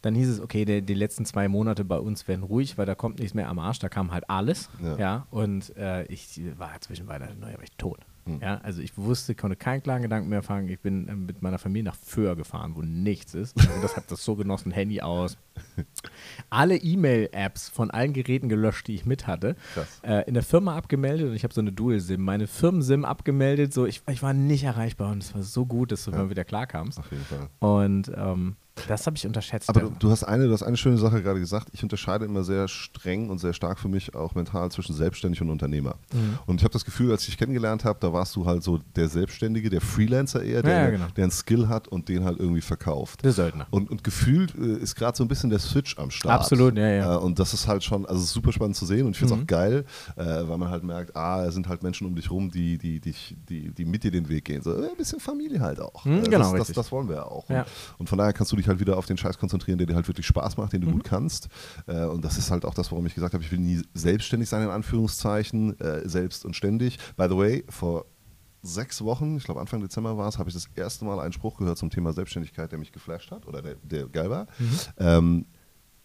[0.00, 2.96] Dann hieß es, okay, der, die letzten zwei Monate bei uns werden ruhig, weil da
[2.96, 4.68] kommt nichts mehr am Arsch, da kam halt alles.
[4.82, 4.96] Ja.
[4.98, 8.00] Ja, und äh, ich war zwischenweise neu, aber ich tot.
[8.24, 8.40] Hm.
[8.40, 10.68] Ja, also ich wusste, konnte keinen klaren Gedanken mehr fangen.
[10.68, 13.56] Ich bin äh, mit meiner Familie nach Föhr gefahren, wo nichts ist.
[13.56, 15.36] Und das habe das so genossen, Handy aus.
[16.50, 19.56] Alle E-Mail-Apps von allen Geräten gelöscht, die ich mit hatte.
[20.02, 22.22] Äh, in der Firma abgemeldet und ich habe so eine Dual-SIM.
[22.22, 26.04] Meine Firmen-SIM abgemeldet, so ich, ich war nicht erreichbar und es war so gut, dass
[26.04, 26.98] du mal wieder klarkamst.
[26.98, 27.48] Auf jeden Fall.
[27.58, 28.56] Und ähm,
[28.88, 29.68] Das habe ich unterschätzt.
[29.68, 31.68] Aber du, du, hast eine, du hast eine schöne Sache gerade gesagt.
[31.72, 35.50] Ich unterscheide immer sehr streng und sehr stark für mich auch mental zwischen selbstständig und
[35.50, 35.96] Unternehmer.
[36.12, 36.38] Mhm.
[36.46, 38.78] Und ich habe das Gefühl, als ich dich kennengelernt habe, da warst du halt so
[38.96, 41.06] der Selbstständige, der Freelancer eher, der, Ja, ja, genau.
[41.16, 43.22] der einen Skill hat und den halt irgendwie verkauft.
[43.24, 43.66] Der Söldner.
[43.70, 46.40] Und, und gefühlt äh, ist gerade so ein bisschen der Switch am Start.
[46.40, 47.14] Absolut, ja, ja.
[47.14, 49.36] Äh, und das ist halt schon, also super spannend zu sehen und ich finde es
[49.38, 49.42] Mhm.
[49.42, 49.84] auch geil,
[50.16, 53.00] äh, weil man halt merkt, ah, es sind halt Menschen um dich rum, die, die,
[53.00, 53.14] die,
[53.48, 54.62] die, die mit dir den Weg gehen.
[54.62, 56.04] So äh, ein bisschen Familie halt auch.
[56.04, 56.76] Mhm, Äh, genau, das, das, richtig.
[56.76, 57.48] das wollen wir ja auch.
[57.50, 57.60] Ja.
[57.62, 57.66] Und,
[58.00, 60.08] und von daher kannst du dich halt wieder auf den Scheiß konzentrieren, der dir halt
[60.08, 60.92] wirklich Spaß macht, den du Mhm.
[60.92, 61.48] gut kannst.
[61.86, 64.48] Äh, und das ist halt auch das, warum ich gesagt habe, ich will nie selbstständig
[64.48, 66.98] sein, in Anführungszeichen, äh, selbst und ständig.
[67.16, 68.06] By the way, vor
[68.62, 71.56] sechs Wochen, ich glaube Anfang Dezember war es, habe ich das erste Mal einen Spruch
[71.58, 74.46] gehört zum Thema Selbstständigkeit, der mich geflasht hat oder der, der geil war.
[74.58, 74.68] Mhm.
[74.98, 75.46] Ähm,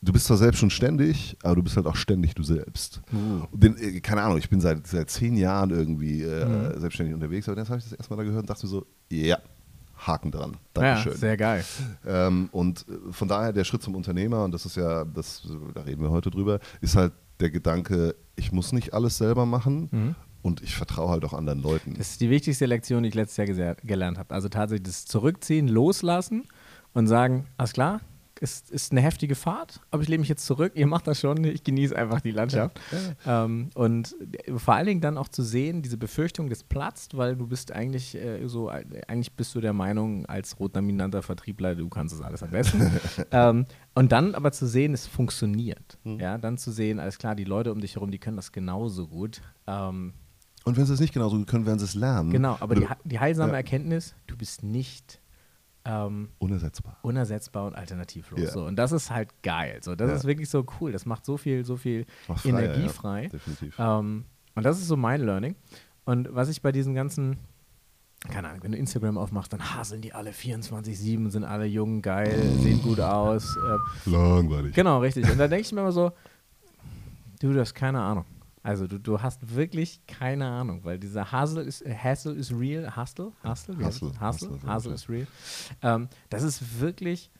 [0.01, 3.01] du bist zwar selbst schon ständig, aber du bist halt auch ständig du selbst.
[3.13, 3.45] Uh.
[3.55, 6.79] Den, äh, keine Ahnung, ich bin seit, seit zehn Jahren irgendwie äh, Mhm.
[6.79, 8.85] selbstständig unterwegs, aber jetzt habe ich das erste Mal da gehört und dachte mir so,
[9.11, 9.37] ja,
[9.97, 10.51] Haken dran.
[10.75, 11.13] Ja, Dankeschön.
[11.17, 11.65] sehr geil.
[12.05, 15.81] Ähm, und äh, von daher der Schritt zum Unternehmer, und das ist ja, das, da
[15.81, 20.15] reden wir heute drüber, ist halt der Gedanke, ich muss nicht alles selber machen Mhm.
[20.41, 21.93] und ich vertraue halt auch anderen Leuten.
[21.97, 24.33] Das ist die wichtigste Lektion, die ich letztes Jahr gelernt habe.
[24.33, 26.45] Also tatsächlich das Zurückziehen, loslassen
[26.93, 28.01] und sagen, alles klar,
[28.41, 31.43] es ist eine heftige Fahrt, aber ich lehne mich jetzt zurück, ihr macht das schon,
[31.43, 32.79] ich genieße einfach die Landschaft.
[33.25, 34.15] Ähm, und
[34.55, 38.15] vor allen Dingen dann auch zu sehen, diese Befürchtung, das platzt, weil du bist eigentlich
[38.15, 42.51] äh, so, eigentlich bist du der Meinung, als rotlaminanter Vertriebler, du kannst es alles am
[42.51, 42.91] besten.
[43.31, 45.97] ähm, und dann aber zu sehen, es funktioniert.
[46.03, 46.19] Mhm.
[46.19, 49.07] Ja, dann zu sehen, alles klar, die Leute um dich herum, die können das genauso
[49.07, 49.41] gut.
[49.65, 50.13] Ähm,
[50.65, 52.29] Und wenn sie es nicht genauso gut können, werden sie es lernen.
[52.31, 53.57] Genau, aber die, die heilsame Ja.
[53.57, 55.19] Erkenntnis, du bist nicht
[55.89, 56.97] ähm, Unersetzbar.
[57.01, 58.39] unersetzbar und alternativlos.
[58.41, 58.51] Ja.
[58.51, 58.65] So.
[58.65, 59.79] Und das ist halt geil.
[59.81, 59.95] So.
[59.95, 60.15] Das Ja.
[60.17, 60.91] ist wirklich so cool.
[60.91, 63.27] Das macht so viel, so viel freier, Energie ja, frei.
[63.27, 63.75] Definitiv.
[63.79, 65.55] Ähm, und das ist so mein Learning.
[66.03, 67.37] Und was ich bei diesen ganzen,
[68.29, 72.33] keine Ahnung, wenn du Instagram aufmachst, dann haseln die alle 24-7, sind alle jung, geil,
[72.59, 73.55] sehen gut aus.
[74.05, 74.73] Äh, Langweilig.
[74.73, 75.29] Genau, richtig.
[75.31, 76.11] Und da denke ich mir immer so,
[77.39, 78.25] du, du hast keine Ahnung.
[78.67, 82.97] Also du, du hast wirklich keine Ahnung, weil dieser Hustle ist, äh, Hassle ist real.
[82.97, 83.31] Hustle?
[83.41, 83.77] Hustle?
[83.77, 84.11] Hustle?
[84.19, 84.59] Hustle?
[84.75, 85.27] Hustle, ist real.
[85.81, 87.31] Ähm, das ist wirklich,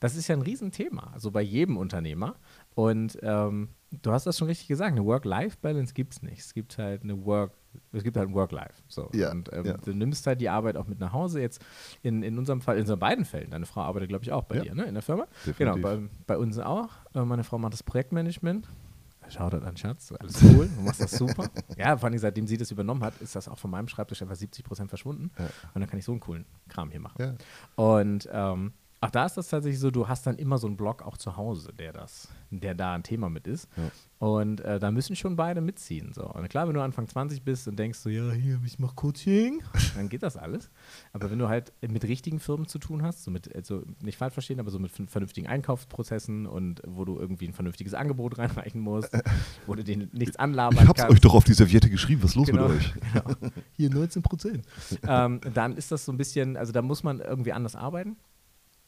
[0.00, 2.36] das ist ja ein Riesenthema, also bei jedem Unternehmer.
[2.74, 3.68] Und ähm,
[4.02, 6.38] du hast das schon richtig gesagt, eine Work-Life-Balance gibt es nicht.
[6.40, 7.52] Es gibt halt eine Work,
[7.92, 8.82] es gibt halt ein Work-Life.
[8.88, 9.10] So.
[9.12, 9.76] Ja, Und ähm, ja.
[9.76, 11.38] du nimmst halt die Arbeit auch mit nach Hause.
[11.42, 11.62] Jetzt
[12.02, 14.56] in, in unserem Fall, in unseren beiden Fällen, deine Frau arbeitet, glaube ich, auch bei
[14.56, 14.62] Ja.
[14.62, 14.84] dir, ne?
[14.84, 15.26] In der Firma.
[15.46, 15.58] Definitiv.
[15.58, 16.88] Genau, bei, bei uns auch.
[17.14, 18.66] Äh, Meine Frau macht das Projektmanagement.
[19.28, 21.48] Schaut an Schatz, alles cool, du machst das super.
[21.76, 24.36] Ja, vor allem seitdem sie das übernommen hat, ist das auch von meinem Schreibtisch einfach
[24.36, 25.30] 70 Prozent verschwunden.
[25.38, 25.46] Ja.
[25.74, 27.16] Und dann kann ich so einen coolen Kram hier machen.
[27.18, 27.34] Ja.
[27.82, 31.02] Und ähm, auch da ist das tatsächlich so, du hast dann immer so einen Blog
[31.02, 33.68] auch zu Hause, der das, der da ein Thema mit ist.
[33.76, 33.90] Ja.
[34.18, 36.14] Und äh, da müssen schon beide mitziehen.
[36.14, 36.24] So.
[36.26, 39.62] Und klar, wenn du Anfang 20 bist und denkst so, ja, hier, ich mach Coaching,
[39.94, 40.70] dann geht das alles.
[41.12, 44.32] Aber wenn du halt mit richtigen Firmen zu tun hast, so mit, also nicht falsch
[44.32, 48.80] verstehen, aber so mit vern- vernünftigen Einkaufsprozessen und wo du irgendwie ein vernünftiges Angebot reinreichen
[48.80, 49.10] musst,
[49.66, 51.12] wo du denen nichts anlabern Ich hab's kannst.
[51.14, 52.94] euch doch auf die Serviette geschrieben, was ist los Genau, mit euch?
[53.12, 53.52] genau.
[53.76, 54.64] Hier 19 Prozent.
[55.06, 58.16] ähm, dann ist das so ein bisschen, also da muss man irgendwie anders arbeiten.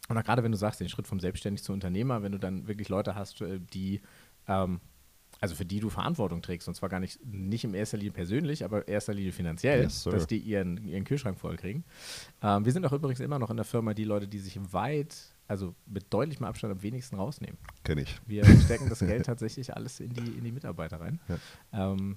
[0.08, 2.66] Und auch gerade wenn du sagst, den Schritt vom Selbstständig zu Unternehmer, wenn du dann
[2.66, 4.00] wirklich Leute hast, äh, die,
[4.46, 4.80] ähm,
[5.40, 8.64] also für die du Verantwortung trägst, und zwar gar nicht, nicht in erster Linie persönlich,
[8.64, 11.84] aber in erster Linie finanziell, Yes, dass die ihren, ihren Kühlschrank voll kriegen.
[12.42, 15.16] Ähm, wir sind auch übrigens immer noch in der Firma die Leute, die sich weit,
[15.46, 17.58] also mit deutlichem Abstand am wenigsten rausnehmen.
[17.84, 18.20] Kenn ich.
[18.26, 21.20] Wir stecken das Geld tatsächlich alles in die, in die Mitarbeiter rein.
[21.72, 22.16] Ähm,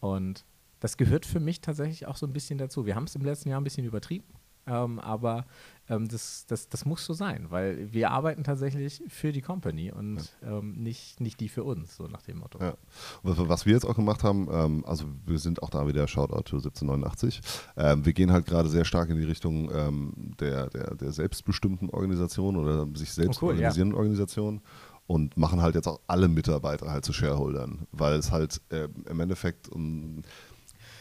[0.00, 0.44] und
[0.80, 2.84] das gehört für mich tatsächlich auch so ein bisschen dazu.
[2.84, 4.26] Wir haben es im letzten Jahr ein bisschen übertrieben,
[4.66, 5.46] ähm, aber
[5.88, 10.36] ähm, das, das, das muss so sein, weil wir arbeiten tatsächlich für die Company und
[10.42, 12.58] ähm, nicht, nicht die für uns, so nach dem Motto.
[12.60, 12.76] Ja.
[13.22, 16.42] Und was- wir jetzt auch gemacht haben, ähm, also wir sind auch da wieder Shoutout
[16.42, 17.40] to 1789.
[17.76, 21.90] Ähm, wir gehen halt gerade sehr stark in die Richtung ähm, der, der, der selbstbestimmten
[21.90, 23.58] Organisation oder sich selbst Oh, cool, ja.
[23.60, 24.60] organisierenden Organisation
[25.06, 29.20] und machen halt jetzt auch alle Mitarbeiter halt zu Shareholdern, weil es halt äh, im
[29.20, 30.22] Endeffekt um,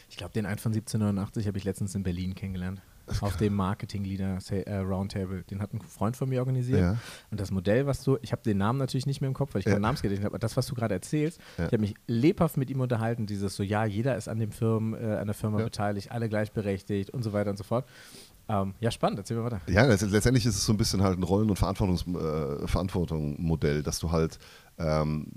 [0.10, 2.82] Ich glaube, den einen von 1789 habe ich letztens in Berlin kennengelernt.
[3.22, 5.44] Auf dem Marketing Leader Sa- äh, Roundtable.
[5.44, 6.80] Den hat ein Freund von mir organisiert.
[6.80, 6.98] Ja.
[7.32, 9.60] Und das Modell, was du, ich habe den Namen natürlich nicht mehr im Kopf, weil
[9.60, 9.74] ich Ja.
[9.74, 11.66] kein Namensgedächtnis habe, aber das, was du gerade erzählst, Ja.
[11.66, 14.94] ich habe mich lebhaft mit ihm unterhalten, dieses so, ja, jeder ist an dem Firmen,
[14.94, 17.86] äh, an der Firma beteiligt, alle gleichberechtigt und so weiter und so fort.
[18.48, 19.62] Ähm, ja, spannend, erzähl mir weiter.
[19.68, 23.82] Ja, letzt- letztendlich ist es so ein bisschen halt ein Rollen- und Verantwortungs äh, Verantwortung-Modell,
[23.84, 24.38] dass du halt
[24.78, 25.28] ähm,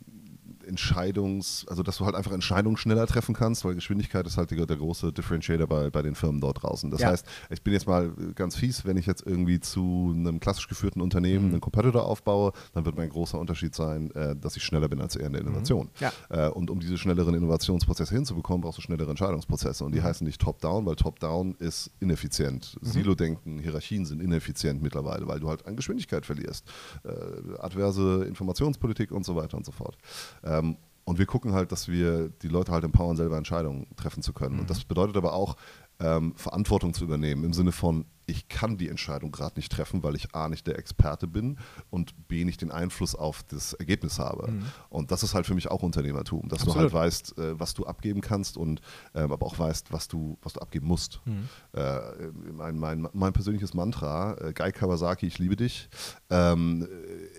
[0.68, 4.66] Entscheidungs-, also dass du halt einfach Entscheidungen schneller treffen kannst, weil Geschwindigkeit ist halt der,
[4.66, 6.90] der große Differentiator bei, bei den Firmen dort draußen.
[6.90, 7.09] Das Ja.
[7.11, 11.00] heißt, ich bin jetzt mal ganz fies, wenn ich jetzt irgendwie zu einem klassisch geführten
[11.00, 15.00] Unternehmen einen Competitor aufbaue, dann wird mein großer Unterschied sein, äh, dass ich schneller bin
[15.00, 15.88] als er in der Innovation.
[16.00, 16.12] Ja.
[16.28, 19.85] Äh, und um diese schnelleren Innovationsprozesse hinzubekommen, brauchst du schnellere Entscheidungsprozesse.
[19.85, 22.76] Und die heißen nicht Top-Down, weil Top-Down ist ineffizient.
[22.83, 26.64] Silo-Denken, Hierarchien sind ineffizient mittlerweile, weil du halt an Geschwindigkeit verlierst.
[27.04, 27.11] Äh,
[27.59, 29.96] adverse Informationspolitik und so weiter und so fort.
[30.59, 34.35] Ähm, und wir gucken halt, dass wir die Leute halt empowern, selber Entscheidungen treffen zu
[34.35, 34.61] können.
[34.61, 35.57] Und das bedeutet aber auch,
[36.01, 40.14] ähm, Verantwortung zu übernehmen im Sinne von, ich kann die Entscheidung gerade nicht treffen, weil
[40.14, 44.53] ich A nicht der Experte bin und B nicht den Einfluss auf das Ergebnis habe.
[44.90, 46.92] Und das ist halt für mich auch Unternehmertum, dass du Absolut.
[46.92, 48.83] halt weißt, äh, was du abgeben kannst und
[49.14, 51.23] ähm, aber auch weißt, was du, was du abgeben musst.
[51.73, 52.01] Äh,
[52.53, 55.88] mein, mein, mein persönliches Mantra, äh, Guy Kawasaki, ich liebe dich,
[56.29, 56.87] ähm,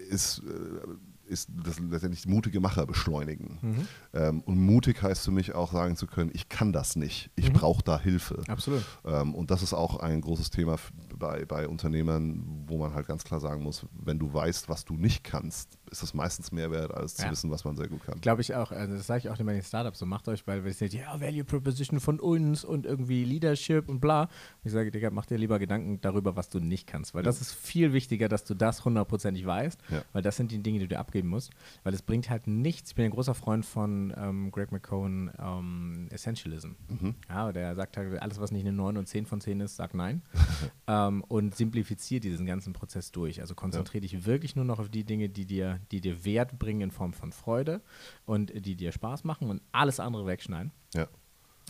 [0.10, 0.88] ist, äh,
[1.30, 3.58] ist das letztendlich mutige Macher beschleunigen.
[3.62, 3.88] Mhm.
[4.14, 7.54] Ähm, und mutig heißt für mich auch sagen zu können, ich kann das nicht, ich
[7.54, 8.42] brauche da Hilfe.
[8.46, 8.52] Mhm.
[8.54, 8.84] Absolut.
[9.06, 10.78] Ähm, und das ist auch ein großes Thema
[11.18, 14.96] bei, bei Unternehmern, wo man halt ganz klar sagen muss, wenn du weißt, was du
[14.96, 17.32] nicht kannst, ist das meistens mehr wert, als zu Ja.
[17.32, 18.22] wissen, was man sehr gut kann.
[18.22, 18.72] Glaube ich auch.
[18.72, 20.00] Also das sage ich auch immer den Startups.
[20.00, 24.00] So macht euch, weil ihr seht, ja, Value Proposition von uns und irgendwie Leadership und
[24.00, 24.30] bla.
[24.64, 27.14] Ich sage, Digga, mach dir lieber Gedanken darüber, was du nicht kannst.
[27.14, 29.80] Weil das ist viel wichtiger, dass du das hundertprozentig weißt.
[29.90, 30.04] Ja.
[30.14, 31.52] Weil das sind die Dinge, die du abgeben musst.
[31.84, 32.92] Weil es bringt halt nichts.
[32.92, 36.72] Ich bin ein großer Freund von ähm, Greg McCone ähm, Essentialism.
[36.88, 37.16] Mhm.
[37.28, 39.94] Ja, der sagt halt, alles, was nicht eine 9 und 10 von 10 ist, sag
[39.94, 40.22] nein.
[40.88, 43.42] ähm, und simplifizier diesen ganzen Prozess durch.
[43.42, 46.82] Also konzentriere dich wirklich nur noch auf die Dinge, die dir, die dir Wert bringen
[46.82, 47.82] in Form von Freude
[48.26, 50.72] und die dir Spaß machen und alles andere wegschneiden.
[50.94, 51.08] Ja.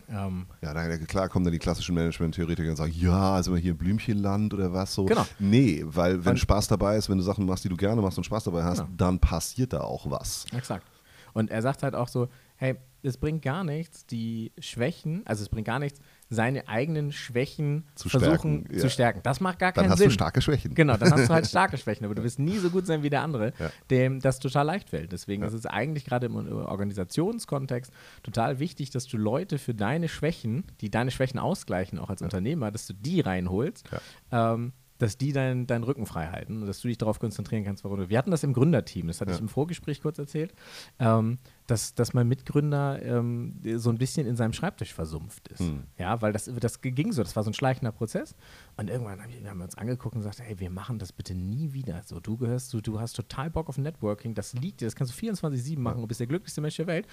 [0.10, 3.72] Ähm, Ja, da, klar kommen dann die klassischen Management-Theoretiker und sagen, ja, sind wir hier
[3.72, 5.06] im Blümchenland oder was so.
[5.06, 5.26] Genau.
[5.40, 8.18] Nee, weil wenn Und- Spaß dabei ist, wenn du Sachen machst, die du gerne machst
[8.18, 8.90] und Spaß dabei hast, Genau.
[8.98, 10.46] dann passiert da auch was.
[10.54, 10.86] Exakt.
[11.34, 15.50] Und er sagt halt auch so, hey, es bringt gar nichts, die Schwächen, also es
[15.50, 16.00] bringt gar nichts,
[16.32, 18.80] seine eigenen Schwächen Zu versuchen stärken, ja.
[18.80, 19.20] zu stärken.
[19.24, 20.10] Das macht gar Dann keinen hast Sinn.
[20.10, 20.76] du starke Schwächen.
[20.76, 23.10] Genau, dann hast du halt starke Schwächen, aber du wirst nie so gut sein wie
[23.10, 23.72] der andere, Ja.
[23.89, 25.12] dem das total leicht fällt.
[25.12, 25.48] Deswegen Ja.
[25.48, 27.92] ist es eigentlich gerade im Organisationskontext
[28.24, 32.72] total wichtig, dass du Leute für deine Schwächen, die deine Schwächen ausgleichen, auch als Unternehmer,
[32.72, 33.89] dass du die reinholst.
[34.32, 37.86] Ähm, dass die deinen deinen Rücken frei halten und dass du dich darauf konzentrieren kannst,
[37.86, 38.10] warum du.
[38.10, 40.54] Wir hatten das im Gründerteam, das hatte ich im Vorgespräch kurz erzählt,
[41.00, 41.38] ähm,
[41.69, 45.60] dass, dass mein Mitgründer ähm, so ein bisschen in seinem Schreibtisch versumpft ist.
[45.60, 45.84] Hm.
[45.97, 48.36] Ja, weil das, das ging so, das war so ein schleichender Prozess.
[48.77, 52.01] Und irgendwann haben wir, uns angeguckt und gesagt, hey, wir machen das bitte nie wieder.
[52.05, 55.13] So, du gehörst, du, du hast total Bock auf Networking, das liegt dir, das kannst
[55.13, 57.08] du 24-7 machen, du bist der glücklichste Mensch der Welt.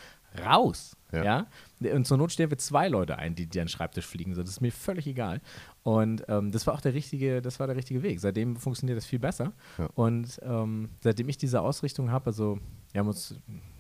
[0.45, 0.97] Raus!
[1.13, 1.47] Ja.
[1.81, 1.93] Ja.
[1.95, 4.35] Und zur Not stellen wir zwei Leute ein, die dir an den Schreibtisch fliegen.
[4.35, 5.41] So, das ist mir völlig egal.
[5.83, 8.21] Und ähm, das war auch der richtige, das war der richtige Weg.
[8.21, 9.53] Seitdem funktioniert das viel besser.
[9.79, 9.89] Ja.
[9.95, 12.59] Und ähm, seitdem ich diese Ausrichtung habe, also
[12.93, 13.35] wir haben uns,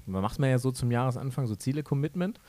[0.06, 2.40] macht man ja so zum Jahresanfang so Ziele-Commitment.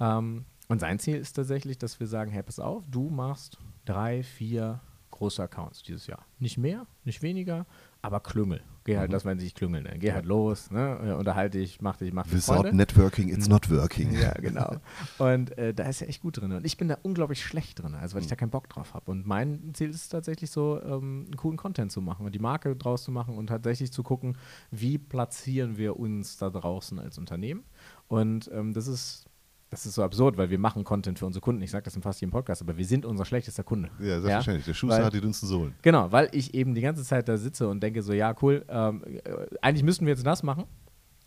[0.00, 4.22] Ähm, und sein Ziel ist tatsächlich, dass wir sagen, hey, pass auf, du machst drei,
[4.22, 6.24] vier große Accounts dieses Jahr.
[6.38, 7.66] Nicht mehr, nicht weniger,
[8.02, 8.62] aber klüngel.
[8.84, 9.84] Geh halt, das wenn sie sich klüngeln.
[9.84, 9.96] Ne?
[9.98, 11.00] Geh halt los, ne?
[11.06, 12.76] Ja, unterhalte dich, mach dich, mach dich Without Freunde.
[12.76, 14.12] networking, it's not working.
[14.12, 14.76] Ja, genau.
[15.18, 16.52] Und äh, da ist er echt gut drin.
[16.52, 19.10] Und ich bin da unglaublich schlecht drin, also weil ich da keinen Bock drauf habe.
[19.10, 22.76] Und mein Ziel ist tatsächlich so, ähm, einen coolen Content zu machen und die Marke
[22.76, 24.36] draus zu machen und tatsächlich zu gucken,
[24.70, 27.64] wie platzieren wir uns da draußen als Unternehmen.
[28.08, 29.26] Und ähm, das ist.
[29.74, 31.60] Das ist so absurd, weil wir machen Content für unsere Kunden.
[31.62, 33.90] Ich sage das in fast jedem Podcast, aber wir sind unser schlechtester Kunde.
[33.98, 34.66] Ja, selbstverständlich.
[34.66, 35.74] Der Schuster Weil- hat die dünnsten Sohlen.
[35.82, 39.02] Genau, weil ich eben die ganze Zeit da sitze und denke so, ja, cool, ähm,
[39.04, 39.20] äh,
[39.60, 40.64] eigentlich müssten wir jetzt das machen,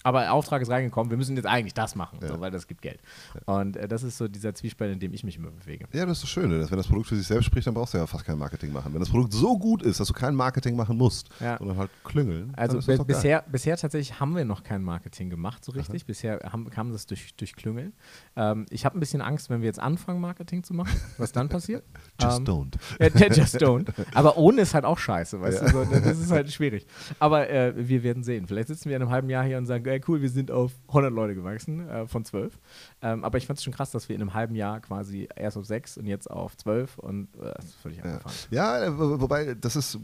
[0.08, 2.30] aber der Auftrag ist reingekommen, wir müssen jetzt eigentlich das machen, Ja.
[2.30, 3.00] so, weil das gibt Geld.
[3.46, 5.86] Und äh, das ist so dieser Zwiespalt, in dem ich mich immer bewege.
[5.92, 6.60] Ja, das ist das Schöne.
[6.60, 8.72] Dass wenn das Produkt für sich selbst spricht, dann brauchst du ja fast kein Marketing
[8.72, 8.94] machen.
[8.94, 11.58] Wenn das Produkt so gut ist, dass du kein Marketing machen musst, Ja.
[11.58, 16.06] sondern halt klüngeln, Also bisher, bisher tatsächlich haben wir noch kein Marketing gemacht, so richtig.
[16.06, 17.94] Bisher haben, kam das durch, durch Klüngeln.
[18.36, 21.50] Ähm, ich habe ein bisschen Angst, wenn wir jetzt anfangen, Marketing zu machen, was dann
[21.50, 21.84] passiert.
[22.22, 22.74] Just ähm, don't.
[23.00, 23.88] Ja, just don't.
[24.14, 25.68] Aber ohne ist halt auch scheiße, weißt du?
[25.70, 26.86] So, das ist halt schwierig.
[27.20, 28.48] Aber äh, wir werden sehen.
[28.48, 30.72] Vielleicht sitzen wir in einem halben Jahr hier und sagen, ey, cool, wir sind auf
[30.88, 32.58] 100 Leute gewachsen äh, von 12.
[33.02, 35.58] Ähm, aber ich fand es schon krass, dass wir in einem halben Jahr quasi erst
[35.58, 38.36] auf 6 und jetzt auf 12 und äh, das ist völlig Ja, abgefahren.
[38.50, 40.00] ja äh, wo- wobei, das ist,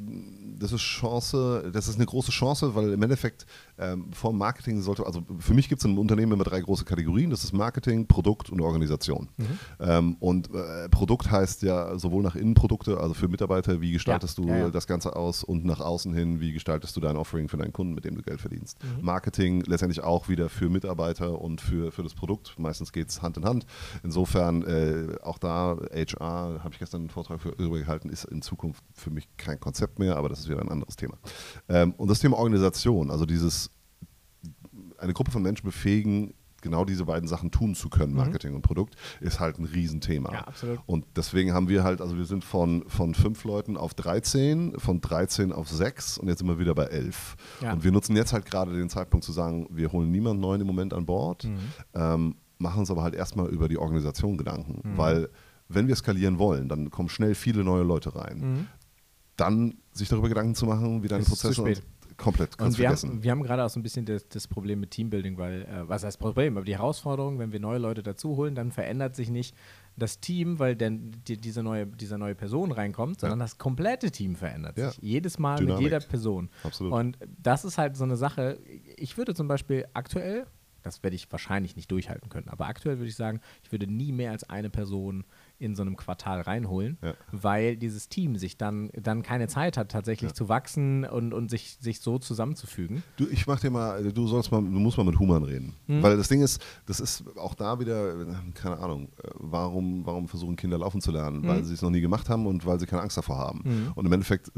[0.59, 3.45] das ist Chance, das ist eine große Chance, weil im Endeffekt
[3.77, 7.29] ähm, vom Marketing sollte, also für mich gibt es im Unternehmen immer drei große Kategorien,
[7.31, 9.29] das ist Marketing, Produkt und Organisation.
[9.37, 9.59] Mhm.
[9.79, 14.37] Ähm, und äh, Produkt heißt ja sowohl nach innen Produkte, also für Mitarbeiter, wie gestaltest
[14.37, 14.69] Ja, du ja, ja.
[14.69, 17.95] das Ganze aus und nach außen hin, wie gestaltest du dein Offering für deinen Kunden,
[17.95, 18.77] mit dem du Geld verdienst.
[18.83, 19.03] Mhm.
[19.03, 22.59] Marketing letztendlich auch wieder für Mitarbeiter und für, für das Produkt.
[22.59, 23.65] Meistens geht es Hand in Hand.
[24.03, 28.43] Insofern äh, auch da HR, habe ich gestern einen Vortrag für, darüber gehalten, ist in
[28.43, 31.17] Zukunft für mich kein Konzept mehr, aber das ist wieder ein anderes Thema.
[31.69, 33.71] Ähm, und das Thema Organisation, also dieses
[34.97, 36.33] eine Gruppe von Menschen befähigen,
[36.63, 40.29] genau diese beiden Sachen tun zu können, Marketing und Produkt, ist halt ein Riesenthema.
[40.29, 40.35] Mhm.
[40.35, 40.79] Ja, absolut.
[40.87, 44.99] Und deswegen haben wir halt, also wir sind von, von fünf Leuten auf 13, von
[45.01, 47.35] 13 auf sechs und jetzt sind wir wieder bei elf.
[47.61, 47.73] Ja.
[47.73, 50.67] Und wir nutzen jetzt halt gerade den Zeitpunkt zu sagen, wir holen niemanden neuen im
[50.67, 51.57] Moment an Bord, Mhm.
[51.93, 54.97] ähm, machen uns aber halt erstmal über die Organisation Gedanken, Mhm.
[54.97, 55.29] weil
[55.69, 58.37] wenn wir skalieren wollen, dann kommen schnell viele neue Leute rein.
[58.39, 58.67] Mhm.
[59.35, 61.83] Dann sich darüber Gedanken zu machen, wie deine ist zu Prozesse spät.
[62.17, 63.09] Komplett, kannst Und wir vergessen.
[63.09, 65.87] haben, wir haben gerade auch so ein bisschen das, das Problem mit Teambuilding, weil, äh,
[65.87, 69.29] was heißt Problem, aber die Herausforderung, wenn wir neue Leute dazu holen, dann verändert sich
[69.29, 69.55] nicht
[69.95, 74.35] das Team, weil dann die, diese neue, diese neue Person reinkommt, sondern das komplette Team
[74.35, 74.89] verändert Ja.
[74.91, 74.99] sich.
[75.03, 75.75] Jedes Mal Dynamik.
[75.83, 76.49] mit jeder Person.
[76.63, 76.93] Absolut.
[76.93, 78.59] Und das ist halt so eine Sache,
[78.97, 80.45] ich würde zum Beispiel aktuell,
[80.81, 84.11] das werde ich wahrscheinlich nicht durchhalten können, aber aktuell würde ich sagen, ich würde nie
[84.11, 85.23] mehr als eine Person
[85.63, 87.13] in so einem Quartal reinholen, Ja.
[87.31, 90.35] weil dieses Team sich dann, dann keine Zeit hat, tatsächlich Ja.
[90.35, 93.01] zu wachsen und, und sich, sich so zusammenzufügen.
[93.17, 95.73] Du, ich mach dir mal, du sollst mal, du musst mal mit Human reden.
[95.87, 96.03] Mhm.
[96.03, 98.13] Weil das Ding ist, das ist auch da wieder,
[98.53, 101.47] keine Ahnung, warum, warum versuchen Kinder laufen zu lernen?
[101.47, 101.65] Weil Mhm.
[101.65, 103.61] sie es noch nie gemacht haben und weil sie keine Angst davor haben.
[103.63, 103.91] Mhm.
[103.95, 104.51] Und im Endeffekt,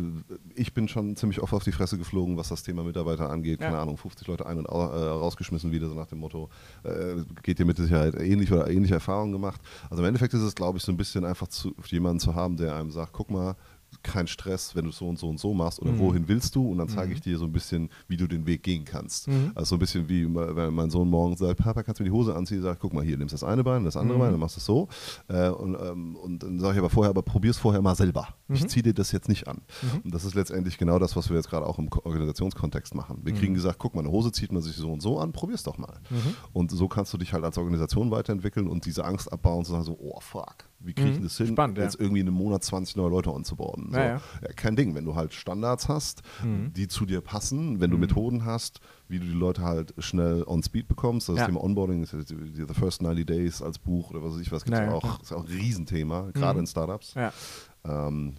[0.56, 3.62] ich bin schon ziemlich oft auf die Fresse geflogen, was das Thema Mitarbeiter angeht.
[3.62, 3.68] Ja.
[3.68, 6.50] Keine Ahnung, 50 Leute ein- und äh, rausgeschmissen wieder, so nach dem Motto,
[6.84, 9.62] äh, geht dir mit Sicherheit ähnlich oder ähnliche Erfahrungen gemacht.
[9.90, 12.58] Also im Endeffekt ist es, glaube ich, so ein bisschen einfach zu, jemanden zu haben,
[12.58, 13.56] der einem sagt, guck mal,
[14.04, 16.00] kein Stress, wenn du so und so und so machst oder Mhm.
[16.00, 18.64] wohin willst du und dann zeige ich dir so ein bisschen, wie du den Weg
[18.64, 19.28] gehen kannst.
[19.28, 19.52] Mhm.
[19.56, 22.16] Also so ein bisschen wie, wenn mein Sohn morgen sagt, Papa, kannst du mir die
[22.16, 22.62] Hose anziehen?
[22.62, 24.22] Sagt, guck mal, hier, nimmst das eine Bein, das andere Mhm.
[24.22, 24.88] Bein, dann machst du es so.
[25.28, 28.28] Äh, und, ähm, und dann sage ich aber vorher, aber probier es vorher mal selber.
[28.50, 28.68] Ich Mhm.
[28.70, 29.62] ziehe dir das jetzt nicht an.
[29.82, 30.02] Mhm.
[30.06, 33.20] Und das ist letztendlich genau das, was wir jetzt gerade auch im Ko- Organisationskontext machen.
[33.24, 33.56] Wir kriegen Mhm.
[33.58, 36.00] gesagt, guck mal, eine Hose zieht man sich so und so an, probier's doch mal.
[36.10, 36.36] Mhm.
[36.54, 39.84] Und so kannst du dich halt als Organisation weiterentwickeln und diese Angst abbauen und sagen
[39.84, 41.24] so, oh fuck, wie kriege ich Mhm.
[41.24, 41.84] das hin, Spannend, ja.
[41.84, 43.32] jetzt irgendwie in einem Monat 20 neue Leute
[43.92, 43.98] So.
[43.98, 44.22] Ja, ja.
[44.42, 46.74] Ja, kein Ding, wenn du halt Standards hast, Mhm.
[46.74, 48.02] die zu dir passen, wenn du Mhm.
[48.02, 51.30] Methoden hast, wie du die Leute halt schnell on speed bekommst.
[51.30, 51.46] Das.
[51.46, 54.64] Thema Onboarding die, die The First 90 Days als Buch oder was weiß ich was,
[54.66, 56.60] gibt es auch, ist auch ein Riesenthema, gerade Mhm.
[56.62, 57.14] in Startups.
[57.14, 57.32] Ja.
[57.84, 58.36] Ähm,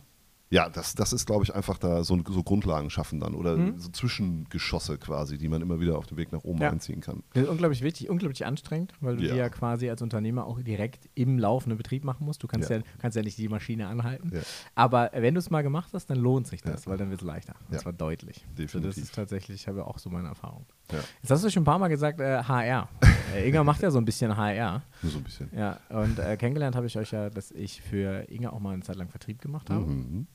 [0.50, 3.78] ja, das, das ist, glaube ich, einfach da so, so Grundlagen schaffen dann oder Mhm.
[3.78, 6.70] so Zwischengeschosse quasi, die man immer wieder auf dem Weg nach oben Ja.
[6.70, 7.22] einziehen kann.
[7.34, 9.32] Das ist unglaublich wichtig, unglaublich anstrengend, weil du Ja.
[9.32, 12.42] die ja quasi als Unternehmer auch direkt im laufenden Betrieb machen musst.
[12.42, 12.82] Du kannst ja, Ja.
[12.98, 14.30] kannst ja nicht die Maschine anhalten.
[14.74, 17.26] Aber wenn du es mal gemacht hast, dann lohnt sich das, weil dann wird es
[17.26, 17.54] leichter.
[17.68, 17.80] Und Ja.
[17.80, 18.36] zwar deutlich.
[18.36, 19.02] Also das Definitiv.
[19.02, 20.66] ist tatsächlich, ich habe ja auch so meine Erfahrung.
[20.92, 22.88] Ja, Jetzt hast du schon ein paar Mal gesagt, äh, HR.
[23.34, 24.82] äh, Inga macht ja so ein bisschen HR.
[25.02, 25.50] nur so ein bisschen.
[25.56, 28.82] Ja, und äh, kennengelernt habe ich euch ja, dass ich für Inga auch mal eine
[28.82, 29.84] Zeit lang Vertrieb gemacht habe.
[29.86, 30.26] Mhm.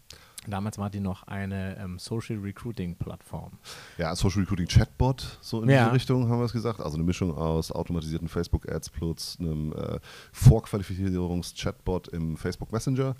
[0.47, 3.51] Damals war die noch eine ähm, Social Recruiting Plattform.
[3.99, 5.84] Ja, Social Recruiting Chatbot, so in Ja.
[5.84, 6.80] diese Richtung haben wir es gesagt.
[6.82, 9.99] Also eine Mischung aus automatisierten Facebook-Ads plus einem äh,
[10.32, 13.15] Vorqualifizierungs-Chatbot im Facebook Messenger.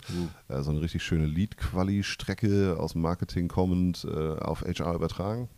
[0.48, 5.48] Äh, so eine richtig schöne Lead-Quali-Strecke aus dem Marketing kommend äh, auf HR übertragen.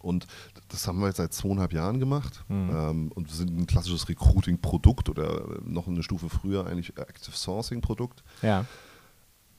[0.00, 0.26] Und
[0.68, 2.70] das haben wir jetzt seit zweieinhalb Jahren gemacht Mhm.
[2.74, 8.22] ähm, und wir sind ein klassisches Recruiting-Produkt oder noch eine Stufe früher eigentlich Active Sourcing-Produkt.
[8.42, 8.66] Ja.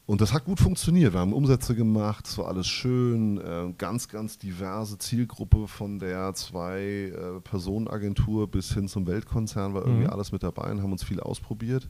[0.07, 1.13] Und das hat gut funktioniert.
[1.13, 3.39] Wir haben Umsätze gemacht, es war alles schön.
[3.39, 10.09] Äh, ganz, ganz diverse Zielgruppe von der Zwei-Personen-Agentur bis hin zum Weltkonzern war irgendwie Mhm.
[10.11, 11.89] alles mit dabei und haben uns viel ausprobiert.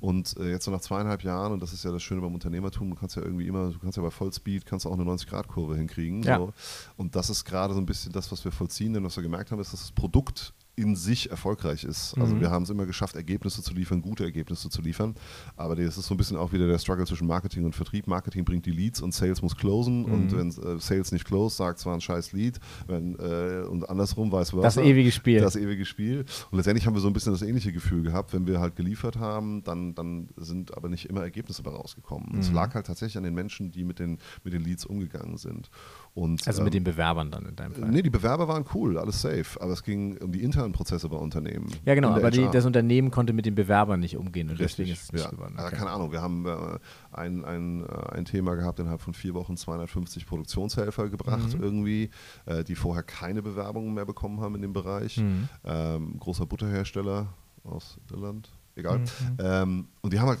[0.00, 2.90] Und äh, jetzt so nach zweieinhalb Jahren, und das ist ja das Schöne beim Unternehmertum,
[2.90, 5.76] du kannst ja irgendwie immer, du kannst ja bei Vollspeed, kannst du auch eine 90-Grad-Kurve
[5.76, 6.22] hinkriegen.
[6.22, 6.38] Ja.
[6.38, 6.52] So.
[6.96, 9.50] Und das ist gerade so ein bisschen das, was wir vollziehen, denn was wir gemerkt
[9.50, 12.14] haben, ist, dass das Produkt in sich erfolgreich ist.
[12.18, 12.40] Also Mhm.
[12.42, 15.14] wir haben es immer geschafft, Ergebnisse zu liefern, gute Ergebnisse zu liefern.
[15.56, 18.06] Aber das ist so ein bisschen auch wieder der Struggle zwischen Marketing und Vertrieb.
[18.06, 20.00] Marketing bringt die Leads und Sales muss closen.
[20.02, 20.12] Mhm.
[20.12, 22.60] Und wenn äh, Sales nicht close, sagt zwar ein scheiß Lead.
[22.86, 24.74] Wenn, äh, und andersrum weiß was.
[24.74, 25.40] Das ewige Spiel.
[25.40, 26.26] Das ewige Spiel.
[26.50, 29.16] Und letztendlich haben wir so ein bisschen das ähnliche Gefühl gehabt, wenn wir halt geliefert
[29.16, 32.38] haben, dann, dann sind aber nicht immer Ergebnisse rausgekommen.
[32.38, 32.54] Es Mhm.
[32.54, 35.70] lag halt tatsächlich an den Menschen, die mit den, mit den Leads umgegangen sind.
[36.16, 37.90] Und, Also mit ähm, den Bewerbern dann in deinem Fall.
[37.90, 39.60] Nee, die Bewerber waren cool, alles safe.
[39.60, 41.66] Aber es ging um die internen Prozesse bei Unternehmen.
[41.84, 44.92] Ja, genau, aber die, das Unternehmen konnte mit den Bewerbern nicht umgehen und Richtig, deswegen
[44.92, 45.30] ist es nicht ja.
[45.30, 45.52] geworden.
[45.56, 45.76] Also, Okay.
[45.76, 46.78] keine Ahnung, wir haben äh,
[47.12, 51.62] ein, ein, äh, ein Thema gehabt, innerhalb von vier Wochen 250 Produktionshelfer gebracht Mhm.
[51.62, 52.10] irgendwie,
[52.46, 55.18] äh, die vorher keine Bewerbungen mehr bekommen haben in dem Bereich.
[55.18, 55.50] Mhm.
[55.64, 57.26] Ähm, großer Butterhersteller
[57.62, 59.00] aus Irland, egal.
[59.00, 59.04] Mhm.
[59.38, 60.38] Ähm, und die haben halt,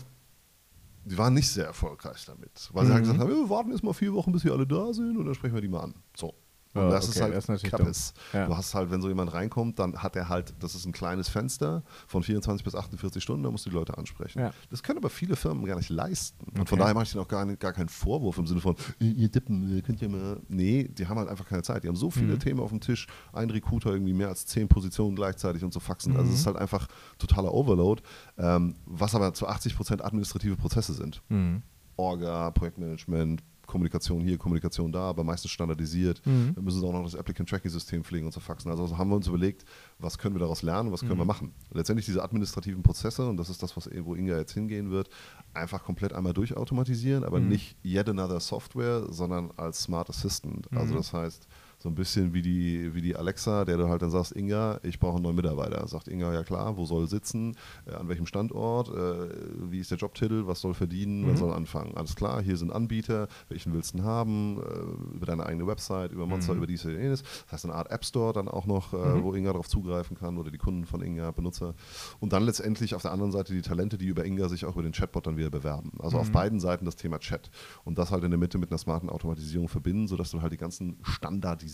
[1.06, 3.10] die waren nicht sehr erfolgreich damit, weil sie halt Mhm.
[3.10, 5.34] gesagt haben, wir warten jetzt mal vier Wochen, bis sie alle da sind und dann
[5.34, 5.94] sprechen wir die mal an.
[6.16, 6.34] So.
[6.76, 8.12] Und Ja, das okay, ist halt das ist Kappes.
[8.32, 8.40] dumm.
[8.40, 8.46] Ja.
[8.46, 11.28] Du hast halt, wenn so jemand reinkommt, dann hat er halt, das ist ein kleines
[11.28, 14.40] Fenster von 24 bis 48 Stunden, da musst du die Leute ansprechen.
[14.40, 14.50] Ja.
[14.70, 16.44] Das können aber viele Firmen gar nicht leisten.
[16.46, 16.78] Und von Okay.
[16.80, 19.28] daher mache ich denen auch gar, nicht, gar keinen Vorwurf im Sinne von, "Äh, ihr
[19.28, 20.40] Dippen, ihr könnt ja mal.
[20.48, 21.82] Nee, die haben halt einfach keine Zeit.
[21.84, 22.38] Die haben so viele Mhm.
[22.40, 26.12] Themen auf dem Tisch, ein Recruiter irgendwie mehr als zehn Positionen gleichzeitig und so faxen.
[26.16, 26.32] Also Mhm.
[26.34, 26.86] es ist halt einfach
[27.18, 28.02] totaler Overload,
[28.38, 31.22] ähm, was aber zu 80 Prozent administrative Prozesse sind.
[31.28, 31.62] Mhm.
[31.98, 36.24] Orga, Projektmanagement, Kommunikation hier, Kommunikation da, aber meistens standardisiert.
[36.24, 36.54] Mhm.
[36.54, 38.70] Wir müssen auch noch das Applicant Tracking System pflegen und zu faxen.
[38.70, 39.64] Also haben wir uns überlegt,
[39.98, 41.18] was können wir daraus lernen, was können Mhm.
[41.18, 41.52] wir machen.
[41.72, 45.10] Letztendlich diese administrativen Prozesse, und das ist das, was, wo Inga jetzt hingehen wird,
[45.54, 47.48] einfach komplett einmal durchautomatisieren, aber Mhm.
[47.48, 50.68] nicht yet another Software, sondern als Smart Assistant.
[50.72, 50.98] Also Mhm.
[50.98, 51.48] das heißt,
[51.78, 54.98] so ein bisschen wie die, wie die Alexa, der du halt dann sagst, Inga, ich
[54.98, 55.86] brauche einen neuen Mitarbeiter.
[55.86, 57.54] Sagt Inga, ja klar, wo soll sitzen,
[57.86, 59.28] äh, an welchem Standort, äh,
[59.70, 61.36] wie ist der Jobtitel, was soll verdienen, wann Mhm.
[61.38, 61.94] soll anfangen.
[61.96, 66.12] Alles klar, hier sind Anbieter, welchen willst du denn haben, äh, über deine eigene Website,
[66.12, 66.58] über Monster, Mhm.
[66.58, 67.22] über dies, über jenes.
[67.22, 69.22] Das heißt, eine Art App Store dann auch noch, äh, Mhm.
[69.22, 71.74] wo Inga darauf zugreifen kann oder die Kunden von Inga, Benutzer.
[72.20, 74.82] Und dann letztendlich auf der anderen Seite die Talente, die über Inga sich auch über
[74.82, 75.92] den Chatbot dann wieder bewerben.
[75.98, 76.32] Also auf Mhm.
[76.32, 77.50] beiden Seiten das Thema Chat.
[77.84, 80.56] Und das halt in der Mitte mit einer smarten Automatisierung verbinden, sodass du halt die
[80.56, 81.65] ganzen standardisierbaren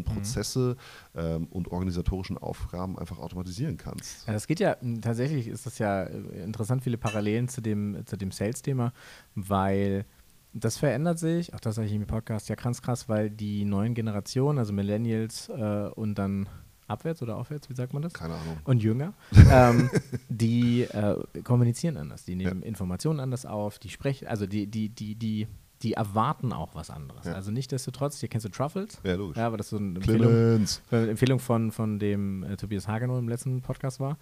[0.00, 0.04] Mhm.
[0.04, 0.76] Prozesse
[1.14, 4.26] ähm, und organisatorischen Aufgaben einfach automatisieren kannst.
[4.26, 8.04] Ja, das geht ja, m, tatsächlich ist das ja äh, interessant, viele Parallelen zu dem,
[8.06, 8.92] zu dem Sales-Thema,
[9.34, 10.04] weil
[10.52, 13.94] das verändert sich, auch das sage ich im Podcast, ja ganz krass, weil die neuen
[13.94, 16.48] Generationen, also Millennials äh, und dann
[16.86, 18.12] abwärts oder aufwärts, wie sagt man das?
[18.12, 18.58] Keine Ahnung.
[18.64, 19.14] und jünger,
[19.50, 19.90] ähm,
[20.28, 25.16] die äh, kommunizieren anders, die nehmen Informationen anders auf, die sprechen, also die, die, die,
[25.16, 25.48] die,
[25.84, 27.26] die erwarten auch was anderes.
[27.26, 27.34] Ja.
[27.34, 28.98] Also nichtsdestotrotz, hier kennst du Truffles?
[29.04, 29.36] Ja, logisch.
[29.36, 33.28] Ja, aber das so eine Empfehlung, eine Empfehlung von, von dem äh, Tobias Hagenow im
[33.28, 34.16] letzten Podcast war.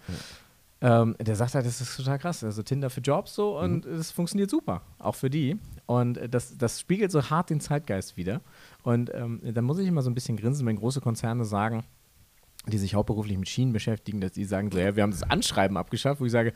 [0.81, 2.43] Ähm, der sagt halt, das ist total krass.
[2.43, 5.57] Also Tinder für Jobs so und es funktioniert super, auch für die.
[5.85, 8.41] Und äh, das, das spiegelt so hart den Zeitgeist wieder.
[8.83, 11.85] Und ähm, da muss ich immer so ein bisschen grinsen, wenn große Konzerne sagen,
[12.67, 15.77] die sich hauptberuflich mit Schienen beschäftigen, dass die sagen so, ja, wir haben das Anschreiben
[15.77, 16.53] abgeschafft, wo ich sage,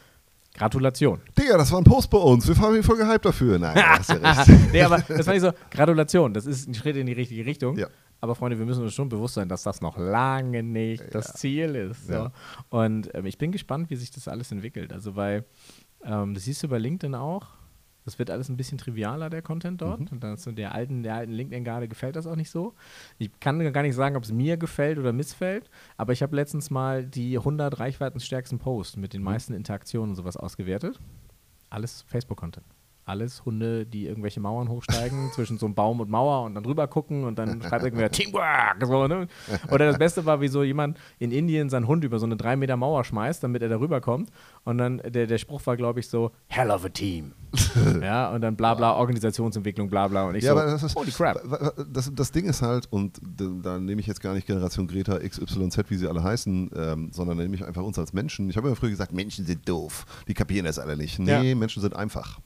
[0.58, 1.22] Gratulation.
[1.38, 2.48] Digga, das war ein Post bei uns.
[2.48, 3.60] Wir fahren voll gehypt dafür.
[3.60, 4.16] Nein, hast ja
[4.48, 4.72] recht.
[4.72, 7.78] nee, aber das fand ich so, Gratulation, das ist ein Schritt in die richtige Richtung.
[7.78, 7.88] Ja.
[8.20, 11.76] Aber Freunde, wir müssen uns schon bewusst sein, dass das noch lange nicht das Ziel
[11.76, 12.08] ist.
[12.08, 12.14] So.
[12.14, 12.32] Ja.
[12.70, 14.92] Und ähm, ich bin gespannt, wie sich das alles entwickelt.
[14.92, 15.46] Also, weil,
[16.04, 17.46] ähm, das siehst du bei LinkedIn auch,
[18.08, 20.00] das wird alles ein bisschen trivialer, der Content dort.
[20.00, 20.08] Mhm.
[20.08, 22.74] Und dann so der alten, der alten LinkedIn-Garde gefällt das auch nicht so.
[23.18, 26.70] Ich kann gar nicht sagen, ob es mir gefällt oder missfällt, aber ich habe letztens
[26.70, 29.26] mal die 100 reichweitenstärksten Posts mit den Mhm.
[29.26, 30.98] meisten Interaktionen und sowas ausgewertet.
[31.70, 32.66] Alles Facebook-Content.
[33.08, 36.88] Alles Hunde, die irgendwelche Mauern hochsteigen, zwischen so einem Baum und Mauer und dann drüber
[36.88, 38.86] gucken und dann schreibt irgendwer Teamwork.
[38.86, 39.28] So, ne?
[39.72, 42.56] Oder das Beste war, wie so jemand in Indien seinen Hund über so eine drei
[42.58, 44.30] Meter Mauer schmeißt, damit er da rüberkommt.
[44.66, 47.32] Und dann der, der Spruch war, glaube ich, so: Hell of a team.
[48.02, 50.28] ja, und dann bla bla, Organisationsentwicklung, bla bla.
[50.28, 51.42] Und ich Ja, so: aber das ist, Holy crap.
[51.92, 53.20] Das, das Ding ist halt, und
[53.64, 57.38] da nehme ich jetzt gar nicht Generation Greta XYZ, wie sie alle heißen, ähm, sondern
[57.38, 58.50] nehme ich einfach uns als Menschen.
[58.50, 61.20] Ich habe immer früher gesagt, Menschen sind doof, die kapieren das alle nicht.
[61.20, 61.56] Nee, Ja.
[61.56, 62.40] Menschen sind einfach.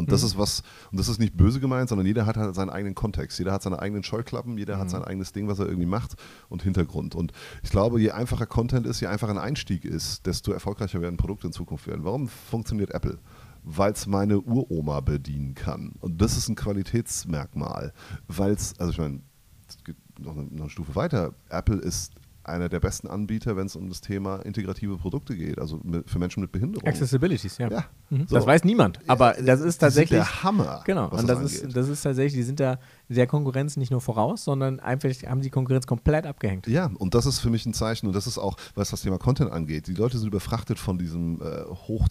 [0.00, 0.26] Und das Mhm.
[0.26, 3.38] ist was, und das ist nicht böse gemeint, sondern jeder hat halt seinen eigenen Kontext.
[3.38, 4.80] Jeder hat seine eigenen Scheuklappen, jeder Mhm.
[4.80, 6.16] hat sein eigenes Ding, was er irgendwie macht
[6.48, 7.14] und Hintergrund.
[7.14, 7.32] Und
[7.62, 11.46] ich glaube, je einfacher Content ist, je einfacher ein Einstieg ist, desto erfolgreicher werden Produkte
[11.46, 12.04] in Zukunft werden.
[12.04, 13.18] Warum funktioniert Apple?
[13.62, 15.92] Weil es meine Uroma bedienen kann.
[16.00, 17.92] Und das ist ein Qualitätsmerkmal.
[18.28, 19.20] Weil es, also ich meine,
[19.68, 21.34] es geht noch noch eine Stufe weiter.
[21.48, 22.12] Apple ist
[22.50, 26.40] einer der besten Anbieter, wenn es um das Thema integrative Produkte geht, also für Menschen
[26.42, 26.86] mit Behinderung.
[26.86, 27.70] Accessibilities, ja.
[27.70, 27.84] Ja.
[28.10, 28.26] Mhm.
[28.28, 28.34] So.
[28.36, 28.98] Das weiß niemand.
[29.08, 30.18] Aber Ja, das ist die sind tatsächlich.
[30.20, 30.82] der Hammer.
[30.84, 32.78] Genau, und das das ist, das ist tatsächlich, die sind da
[33.08, 36.66] der Konkurrenz nicht nur voraus, sondern einfach haben die Konkurrenz komplett abgehängt.
[36.66, 39.18] Ja, und das ist für mich ein Zeichen und das ist auch, was das Thema
[39.18, 39.86] Content angeht.
[39.86, 41.64] Die Leute sind überfrachtet von diesem äh,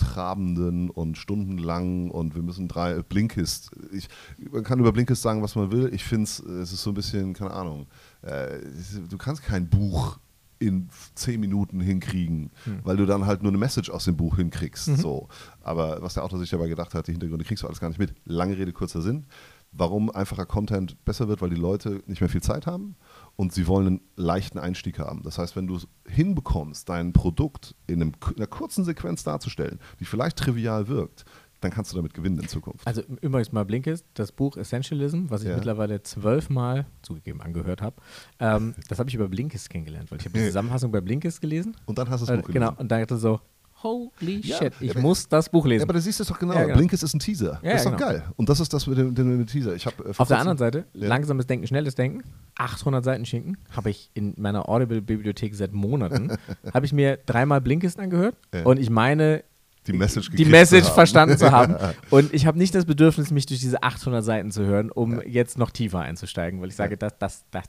[0.04, 3.72] hochtrabenden und stundenlangen und wir müssen drei Blinkist.
[3.92, 4.08] Ich,
[4.52, 5.90] man kann über Blinkist sagen, was man will.
[5.94, 7.88] Ich finde es, es ist so ein bisschen, keine Ahnung,
[8.24, 10.18] äh, ist- du kannst kein Buch
[10.60, 12.52] in zehn Minuten hinkriegen,
[12.84, 14.98] weil du dann halt nur eine Message aus dem Buch hinkriegst.
[14.98, 15.30] So.
[15.62, 18.00] Aber was der Autor sich dabei gedacht hat, die Hintergründe kriegst du alles gar nicht
[18.00, 18.14] mit.
[18.26, 19.26] Lange Rede, kurzer Sinn.
[19.72, 22.96] Warum einfacher Content besser wird, weil die Leute nicht mehr viel Zeit haben
[23.36, 25.22] und sie wollen einen leichten Einstieg haben.
[25.22, 29.80] Das heißt, wenn du es hinbekommst, dein Produkt in, einem, in einer kurzen Sequenz darzustellen,
[30.00, 31.24] die vielleicht trivial wirkt,
[31.62, 32.86] dann kannst du damit gewinnen in Zukunft.
[32.88, 35.56] Also übrigens mal Blinkist, das Buch Essentialism, was ich Ja.
[35.56, 37.96] mittlerweile zwölfmal zugegeben angehört habe,
[38.40, 41.76] ähm, das habe ich über Blinkist kennengelernt, weil ich habe die Zusammenfassung bei Blinkist gelesen.
[41.86, 42.82] und dann hast du das Äh, Buch genau, gelesen.
[42.82, 43.40] und dachte so,
[43.82, 45.84] holy Ja, shit, ich aber- muss das Buch Ja, lesen.
[45.84, 46.54] aber da siehst du es doch genau.
[46.54, 46.76] Ja, genau.
[46.78, 47.60] Blinkist ist ein Teaser.
[47.64, 48.10] Ja, das ist ja, doch genau.
[48.12, 48.24] geil.
[48.36, 49.74] Und das ist das mit dem, dem Teaser.
[49.74, 51.08] Ich hab, äh, Auf der anderen Seite, Ja.
[51.08, 52.24] langsames Denken, schnelles Denken,
[52.58, 56.30] 800 Seiten Schinken, habe ich in meiner Audible-Bibliothek seit Monaten,
[56.74, 58.64] habe ich mir dreimal Blinkist angehört Ja.
[58.64, 59.44] und ich meine,
[59.88, 61.76] die Message, die Message zu verstanden zu haben.
[62.10, 65.58] Und ich habe nicht das Bedürfnis, mich durch diese 800 Seiten zu hören, um jetzt
[65.58, 67.66] noch tiefer einzusteigen, weil ich sage, das, das, das,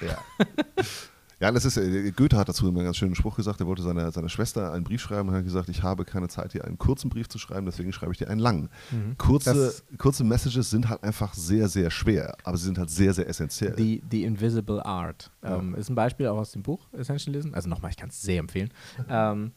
[0.00, 0.18] Ja.
[1.42, 3.60] Ja, das ist, äh, Goethe hat dazu immer einen ganz schönen Spruch gesagt.
[3.62, 6.52] Er wollte seiner, seiner Schwester einen Brief schreiben und hat gesagt, ich habe keine Zeit,
[6.52, 8.68] dir einen kurzen Brief zu schreiben, deswegen schreibe ich dir einen langen.
[9.16, 13.14] Kurze, Das- kurze Messages sind halt einfach sehr, sehr schwer, aber sie sind halt sehr,
[13.14, 13.74] sehr essentiell.
[13.74, 15.30] The, the Invisible Art.
[15.42, 17.54] Ähm, ist ein Beispiel auch aus dem Buch Essentialism.
[17.54, 18.70] Also nochmal, ich kann es sehr empfehlen.
[19.08, 19.52] Ähm,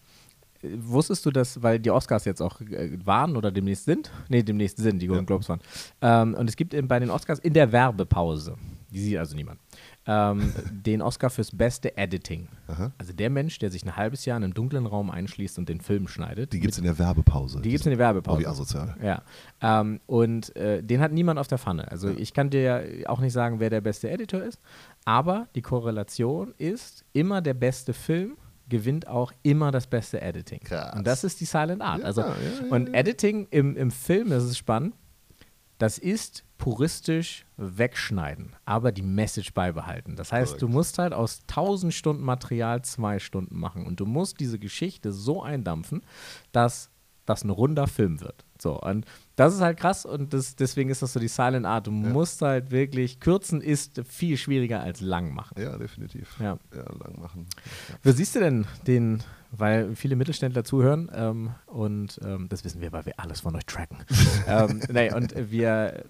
[0.78, 4.12] wusstest du das, weil die Oscars jetzt auch äh, waren oder demnächst sind?
[4.30, 5.28] Nee, demnächst sind, die Golden ja.
[5.28, 5.60] Globes waren.
[6.02, 8.56] Ähm, und es gibt bei den Oscars in der Werbepause,
[8.90, 9.60] die sieht also niemand,
[10.06, 12.48] ähm, den Oscar fürs beste Editing.
[12.68, 12.92] Aha.
[12.98, 15.82] Also der Mensch, der sich ein halbes Jahr in einem dunklen Raum einschließt und den
[15.82, 16.54] Film schneidet.
[16.54, 17.62] Die gibt es in der Werbepause.
[17.62, 18.38] Die gibt es in der Werbepause.
[18.38, 18.96] Oh, wie asozial.
[19.02, 19.24] Ja.
[19.62, 21.90] Ähm, und äh, den hat niemand auf der Pfanne.
[21.92, 22.16] Also ja.
[22.18, 24.60] ich kann dir auch nicht sagen, wer der beste Editor ist,
[25.06, 28.38] aber die Korrelation ist immer der beste Film
[28.70, 30.60] gewinnt auch immer das beste Editing.
[30.60, 30.96] Krass.
[30.96, 32.00] Und das ist die Silent Art.
[32.00, 32.36] Ja, also, ja,
[32.70, 34.96] und Editing im, im Film, das ist spannend,
[35.78, 40.16] das ist puristisch wegschneiden, aber die Message beibehalten.
[40.16, 40.62] Das heißt, Correct.
[40.62, 45.12] du musst halt aus 1000 Stunden Material zwei Stunden machen und du musst diese Geschichte
[45.12, 46.02] so eindampfen,
[46.54, 46.90] dass
[47.26, 48.46] das ein runder Film wird.
[48.62, 49.06] So, und
[49.36, 51.88] das ist halt krass und das, deswegen ist das so die Silent Art.
[51.88, 52.10] Du ja.
[52.10, 55.62] musst halt wirklich, kürzen ist viel schwieriger als lang machen.
[55.62, 56.36] Ja, definitiv.
[56.40, 57.48] Ja, ja lang machen.
[57.90, 57.96] Ja.
[58.04, 62.92] Wie siehst du denn den, weil viele Mittelständler zuhören ähm, und ähm, das wissen wir,
[62.92, 63.98] weil wir alles von euch tracken.
[64.48, 66.04] ähm, nee, und wir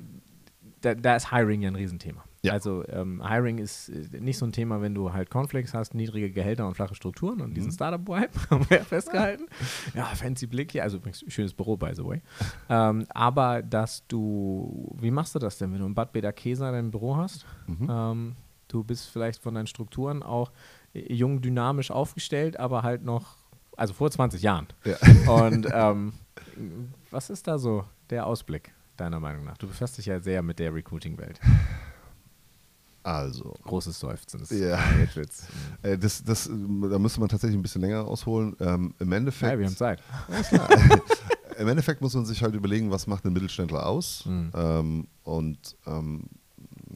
[0.83, 2.23] da, da ist Hiring ja ein Riesenthema.
[2.43, 2.51] Ja.
[2.51, 6.29] Also ähm, Hiring ist äh, nicht so ein Thema, wenn du halt Conflicts hast, niedrige
[6.29, 7.53] Gehälter und flache Strukturen und mhm.
[7.53, 9.47] diesen Startup-Vibe haben wir ja festgehalten.
[9.93, 12.21] Ja, fancy Blick hier, also übrigens schönes Büro, by the way.
[12.69, 16.71] ähm, aber dass du, wie machst du das denn, wenn du in Bad Beda Käser
[16.73, 17.45] dein Büro hast?
[17.67, 17.87] Mhm.
[17.89, 18.35] Ähm,
[18.67, 20.51] du bist vielleicht von deinen Strukturen auch
[20.93, 23.37] äh, jung, dynamisch aufgestellt, aber halt noch,
[23.77, 24.67] also vor 20 Jahren.
[24.83, 24.97] Ja.
[25.45, 26.13] Und ähm,
[27.09, 28.73] was ist da so der Ausblick?
[28.97, 29.57] deiner Meinung nach?
[29.57, 31.39] Du befasst dich ja sehr mit der Recruiting-Welt.
[33.03, 33.53] Also.
[33.63, 34.39] Großes Seufzen.
[34.39, 34.79] Das ja.
[35.81, 38.55] Äh, das, das, da müsste man tatsächlich ein bisschen länger ausholen.
[38.59, 39.51] Ähm, Im Endeffekt.
[39.51, 40.01] Ja, wir haben Zeit.
[41.57, 44.25] Im Endeffekt muss man sich halt überlegen, was macht ein Mittelständler aus.
[44.25, 44.51] Mhm.
[44.55, 46.29] Ähm, und ähm,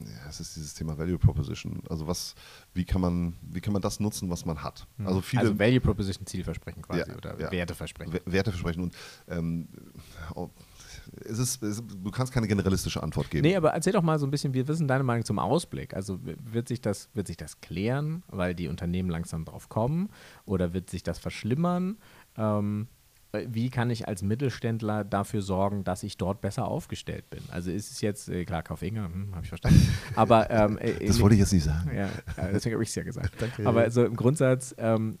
[0.04, 1.82] ja, es ist dieses Thema Value Proposition.
[1.88, 2.34] Also was,
[2.72, 4.86] wie kann man, wie kann man das nutzen, was man hat?
[4.96, 5.06] Mhm.
[5.06, 5.42] Also viele.
[5.42, 7.50] Also Value Proposition Zielversprechen quasi ja, oder ja.
[7.50, 8.20] Werteversprechen.
[8.24, 8.96] Werteversprechen und
[9.28, 9.68] ähm,
[11.24, 13.46] es ist, es, du kannst keine generalistische Antwort geben.
[13.46, 15.94] Nee, aber erzähl doch mal so ein bisschen, wie ist denn deine Meinung zum Ausblick?
[15.94, 20.10] Also wird sich das, wird sich das klären, weil die Unternehmen langsam drauf kommen?
[20.44, 21.98] Oder wird sich das verschlimmern?
[22.36, 22.97] Ähm, äh,
[23.32, 27.40] wie kann ich als Mittelständler dafür sorgen, dass ich dort besser aufgestellt bin?
[27.50, 29.86] Also ist es jetzt, äh, klar, Kaufinger, hm, habe ich verstanden.
[30.14, 31.90] Aber ähm, äh, das wollte ich jetzt nicht sagen.
[31.94, 32.08] Ja,
[32.52, 33.32] deswegen habe ich es ja gesagt.
[33.38, 33.66] Danke.
[33.66, 35.18] Aber also im Grundsatz ähm,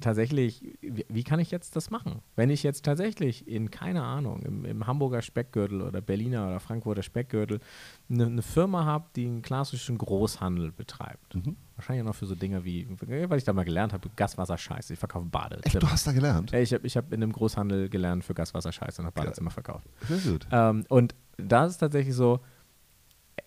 [0.00, 2.22] tatsächlich, wie, wie, kann ich jetzt das machen?
[2.36, 7.02] Wenn ich jetzt tatsächlich in, keine Ahnung, im, im Hamburger Speckgürtel oder Berliner oder Frankfurter
[7.02, 7.60] Speckgürtel
[8.10, 11.34] eine, eine Firma habe, die einen klassischen Großhandel betreibt.
[11.34, 14.92] Mhm Wahrscheinlich noch für so Dinge wie, weil ich da mal gelernt habe, Gaswasser scheiße.
[14.92, 15.66] Ich verkaufe Badezimmer.
[15.66, 16.52] Echt, du hast da gelernt?
[16.52, 19.88] Ich habe ich hab in einem Großhandel gelernt für Gaswasser scheiße und habe Badezimmer verkauft.
[20.08, 20.46] Sehr gut.
[20.50, 22.40] Ähm, und da ist es tatsächlich so,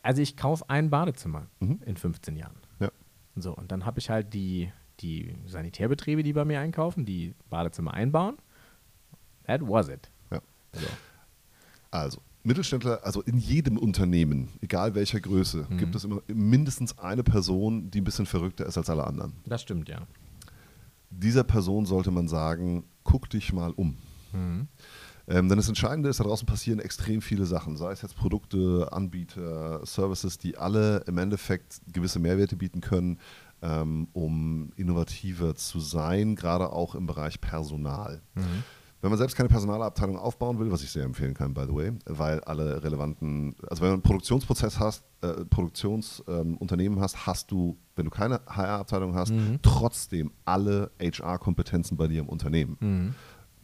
[0.02, 1.82] also ich kaufe ein Badezimmer mhm.
[1.86, 2.58] in 15 Jahren.
[2.80, 2.92] Ja.
[3.36, 7.94] So, und dann habe ich halt die, die Sanitärbetriebe, die bei mir einkaufen, die Badezimmer
[7.94, 8.38] einbauen.
[9.46, 10.10] That was it.
[10.32, 10.42] Ja.
[10.74, 10.88] So.
[11.92, 15.78] Also, Mittelständler, also in jedem Unternehmen, egal welcher Größe, mhm.
[15.78, 19.34] gibt es immer mindestens eine Person, die ein bisschen verrückter ist als alle anderen.
[19.46, 20.08] Das stimmt, ja.
[21.10, 23.98] Dieser Person sollte man sagen, guck dich mal um.
[24.32, 24.68] Mhm.
[25.28, 28.90] Ähm, denn das Entscheidende ist, da draußen passieren extrem viele Sachen, sei es jetzt Produkte,
[28.92, 33.18] Anbieter, Services, die alle im Endeffekt gewisse Mehrwerte bieten können,
[33.64, 38.22] ähm, um innovativer zu sein, gerade auch im Bereich Personal.
[38.36, 38.64] Mhm.
[39.06, 41.92] Wenn man selbst keine Personalabteilung aufbauen will, was ich sehr empfehlen kann, by the way,
[42.08, 47.78] weil alle relevanten, also wenn man einen Produktionsprozess hast, äh, Produktionsunternehmen ähm, hast, hast du,
[47.96, 49.60] wenn du keine HR-Abteilung hast, mhm.
[49.62, 52.78] trotzdem alle HR-Kompetenzen bei dir im Unternehmen.
[52.80, 53.16] Mhm.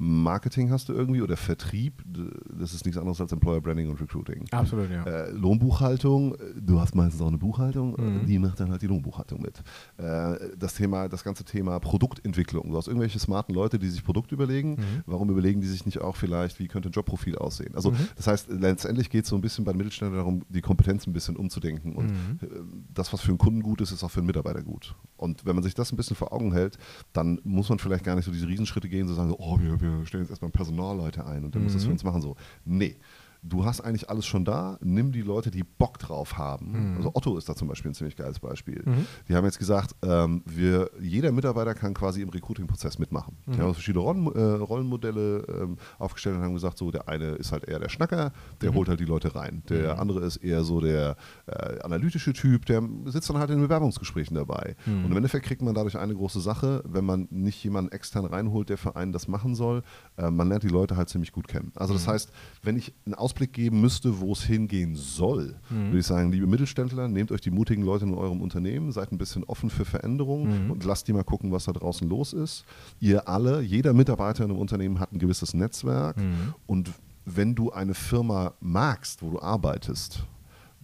[0.04, 2.04] Marketing hast du irgendwie oder Vertrieb,
[2.50, 4.48] das ist nichts anderes als Employer Branding und Recruiting.
[4.50, 5.04] Absolut, ja.
[5.04, 8.26] Äh, Lohnbuchhaltung, du hast meistens auch eine Buchhaltung, mhm.
[8.26, 9.60] die macht dann halt die Lohnbuchhaltung mit.
[9.98, 12.72] Äh, das Thema, das ganze Thema Produktentwicklung.
[12.72, 14.72] Du hast irgendwelche smarten Leute, die sich Produkt überlegen.
[14.72, 15.04] Mhm.
[15.06, 17.76] Warum überlegen die sich nicht auch vielleicht, wie könnte ein Jobprofil aussehen?
[17.76, 17.98] Also, mhm.
[18.16, 21.14] das heißt, letztendlich geht es so ein bisschen bei den Mittelständlern darum, die Kompetenz ein
[21.14, 21.96] bisschen umzudenken.
[21.96, 22.40] Und mhm.
[22.42, 22.48] äh,
[22.92, 24.96] das, was für einen Kunden gut ist, ist auch für einen Mitarbeiter gut.
[25.16, 26.80] Und wenn man sich das ein bisschen vor Augen hält,
[27.14, 29.80] dann muss man vielleicht gar nicht so diese Riesenschritte gehen, so sagen, so, oh, wir,
[29.80, 31.66] wir stellen jetzt erstmal Personalleute ein und dann mhm.
[31.66, 31.94] muss das für mhm.
[31.94, 32.22] uns machen.
[32.22, 32.36] So,
[32.66, 32.98] nee
[33.44, 36.92] du hast eigentlich alles schon da, nimm die Leute, die Bock drauf haben.
[36.92, 36.98] Mhm.
[36.98, 38.84] Also Otto ist da zum Beispiel ein ziemlich geiles Beispiel.
[38.86, 39.06] Mhm.
[39.28, 43.38] Die haben jetzt gesagt, ähm, wir, jeder Mitarbeiter kann quasi im Recruiting-Prozess mitmachen.
[43.46, 43.52] Mhm.
[43.54, 47.52] Die haben verschiedene Rollen, äh, Rollenmodelle ähm, aufgestellt und haben gesagt, so der eine ist
[47.52, 48.32] halt eher der Schnacker,
[48.62, 48.76] der mhm.
[48.76, 49.64] holt halt die Leute rein.
[49.70, 50.00] Der mhm.
[50.00, 51.16] andere ist eher so der
[51.48, 54.76] äh, analytische Typ, der sitzt dann halt in Bewerbungsgesprächen dabei.
[54.86, 55.06] Mhm.
[55.06, 58.70] Und im Endeffekt kriegt man dadurch eine große Sache, wenn man nicht jemanden extern reinholt,
[58.70, 59.82] der für einen das machen soll.
[60.18, 61.72] Äh, man lernt die Leute halt ziemlich gut kennen.
[61.76, 62.32] Also das heißt,
[62.62, 65.86] wenn ich ein Aus Ausblick geben müsste, wo es hingehen soll, Mhm.
[65.88, 69.18] würde ich sagen, liebe Mittelständler, nehmt euch die mutigen Leute in eurem Unternehmen, seid ein
[69.18, 70.72] bisschen offen für Veränderungen Mhm.
[70.72, 72.66] und lasst die mal gucken, was da draußen los ist.
[73.00, 76.54] Ihr alle, jeder Mitarbeiter in einem Unternehmen hat ein gewisses Netzwerk Mhm.
[76.68, 76.92] und
[77.24, 80.26] wenn du eine Firma magst, wo du arbeitest,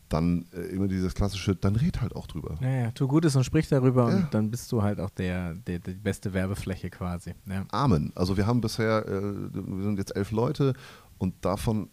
[0.07, 2.55] dann äh, immer dieses klassische, dann red halt auch drüber.
[2.61, 4.15] Naja, tu Gutes und sprich darüber Ja.
[4.15, 7.33] und dann bist du halt auch der, der, die beste Werbefläche quasi.
[7.45, 7.65] Ja.
[7.71, 8.13] Amen.
[8.15, 9.21] Also wir haben bisher, äh,
[9.53, 10.73] wir sind jetzt elf Leute
[11.17, 11.89] und davon,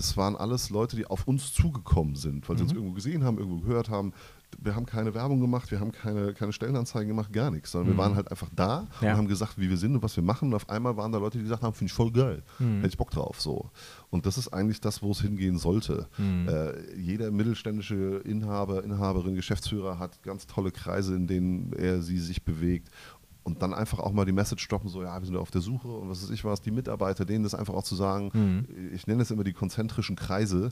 [0.00, 3.36] das waren alles Leute, die auf uns zugekommen sind, weil sie uns irgendwo gesehen haben,
[3.38, 4.12] irgendwo gehört haben.
[4.58, 7.98] Wir haben keine Werbung gemacht, wir haben keine, keine Stellenanzeigen gemacht, gar nichts, sondern wir
[7.98, 9.12] waren halt einfach da Ja.
[9.12, 10.48] und haben gesagt, wie wir sind und was wir machen.
[10.48, 12.96] Und auf einmal waren da Leute, die gesagt haben, finde ich voll geil, hätte ich
[12.96, 13.40] Bock drauf.
[13.40, 13.70] So.
[14.10, 16.08] Und das ist eigentlich das, wo es hingehen sollte.
[16.18, 22.42] Äh, jeder mittelständische Inhaber, Inhaberin, Geschäftsführer hat ganz tolle Kreise, in denen er sie sich
[22.44, 22.88] bewegt
[23.42, 25.88] und dann einfach auch mal die Message stoppen, so, ja, wir sind auf der Suche
[25.88, 29.22] und was weiß ich was, die Mitarbeiter, denen das einfach auch zu sagen, ich nenne
[29.22, 30.70] es immer die konzentrischen Kreise.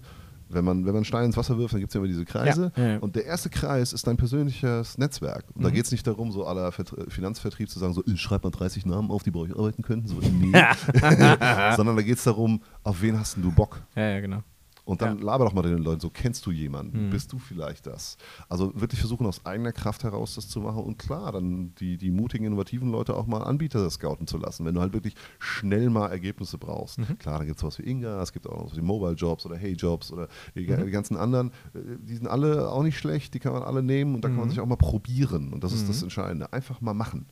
[0.51, 2.73] Wenn man, wenn man Stein ins Wasser wirft, dann gibt es ja immer diese Kreise.
[2.75, 2.97] Ja.
[3.01, 5.45] Und der erste Kreis ist dein persönliches Netzwerk.
[5.55, 8.45] Und da geht es nicht darum, so aller Vertr- Finanzvertrieb zu sagen, so, ich schreib
[8.45, 10.09] mal 30 Namen auf, die bei euch arbeiten könnten.
[10.09, 10.53] So, nee.
[11.77, 13.83] Sondern da geht es darum, auf wen hast du Bock?
[13.95, 14.43] ja, ja, genau.
[14.89, 15.25] Und dann Ja.
[15.25, 17.09] laber doch mal den Leuten so, kennst du jemanden?
[17.09, 17.11] Mhm.
[17.11, 18.17] Bist du vielleicht das?
[18.49, 22.11] Also wirklich versuchen, aus eigener Kraft heraus das zu machen und klar, dann die, die
[22.11, 26.09] mutigen, innovativen Leute auch mal Anbieter scouten zu lassen, wenn du halt wirklich schnell mal
[26.09, 26.99] Ergebnisse brauchst.
[27.01, 27.19] Mhm.
[27.19, 29.45] Klar, dann gibt es sowas wie Inga, es gibt auch noch so die Mobile Jobs
[29.45, 30.87] oder Hey Jobs oder die, Mhm.
[30.87, 34.15] die ganzen anderen, äh, die sind alle auch nicht schlecht, die kann man alle nehmen
[34.15, 34.51] und da kann man Mhm.
[34.53, 36.51] sich auch mal probieren und das ist das Entscheidende.
[36.55, 37.27] Einfach mal machen.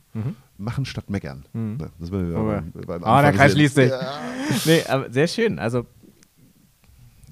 [0.59, 1.45] Machen statt meckern.
[1.53, 1.77] Mhm.
[1.77, 3.89] Ne, das wir Oh, beim, beim Ah, der Kreis schließt sich.
[3.89, 4.19] Ja.
[4.65, 5.59] nee, aber sehr schön.
[5.59, 5.85] Also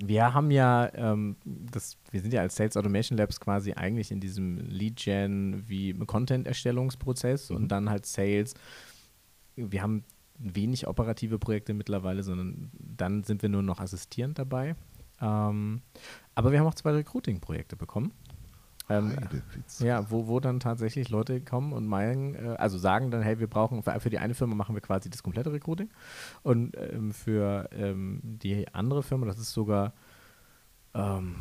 [0.04, 4.20] wir haben ja, ähm, das, wir sind ja als Sales Automation Labs quasi eigentlich in
[4.20, 8.56] diesem Lead-Gen wie Content-Erstellungsprozess und dann halt Sales.
[9.56, 10.04] Wir haben
[10.38, 14.76] wenig operative Projekte mittlerweile, sondern dann sind wir nur noch assistierend dabei.
[15.22, 15.82] Ähm,
[16.34, 18.12] aber wir haben auch zwei Recruiting-Projekte bekommen.
[18.88, 19.16] Ähm,
[19.80, 23.48] ja, wo, wo dann tatsächlich Leute kommen und meinen, äh, also sagen dann, hey, wir
[23.48, 25.90] brauchen, für, für die eine Firma machen wir quasi das komplette Recruiting
[26.44, 29.94] und ähm, für ähm, die andere Firma, das ist sogar,
[30.94, 31.36] ähm,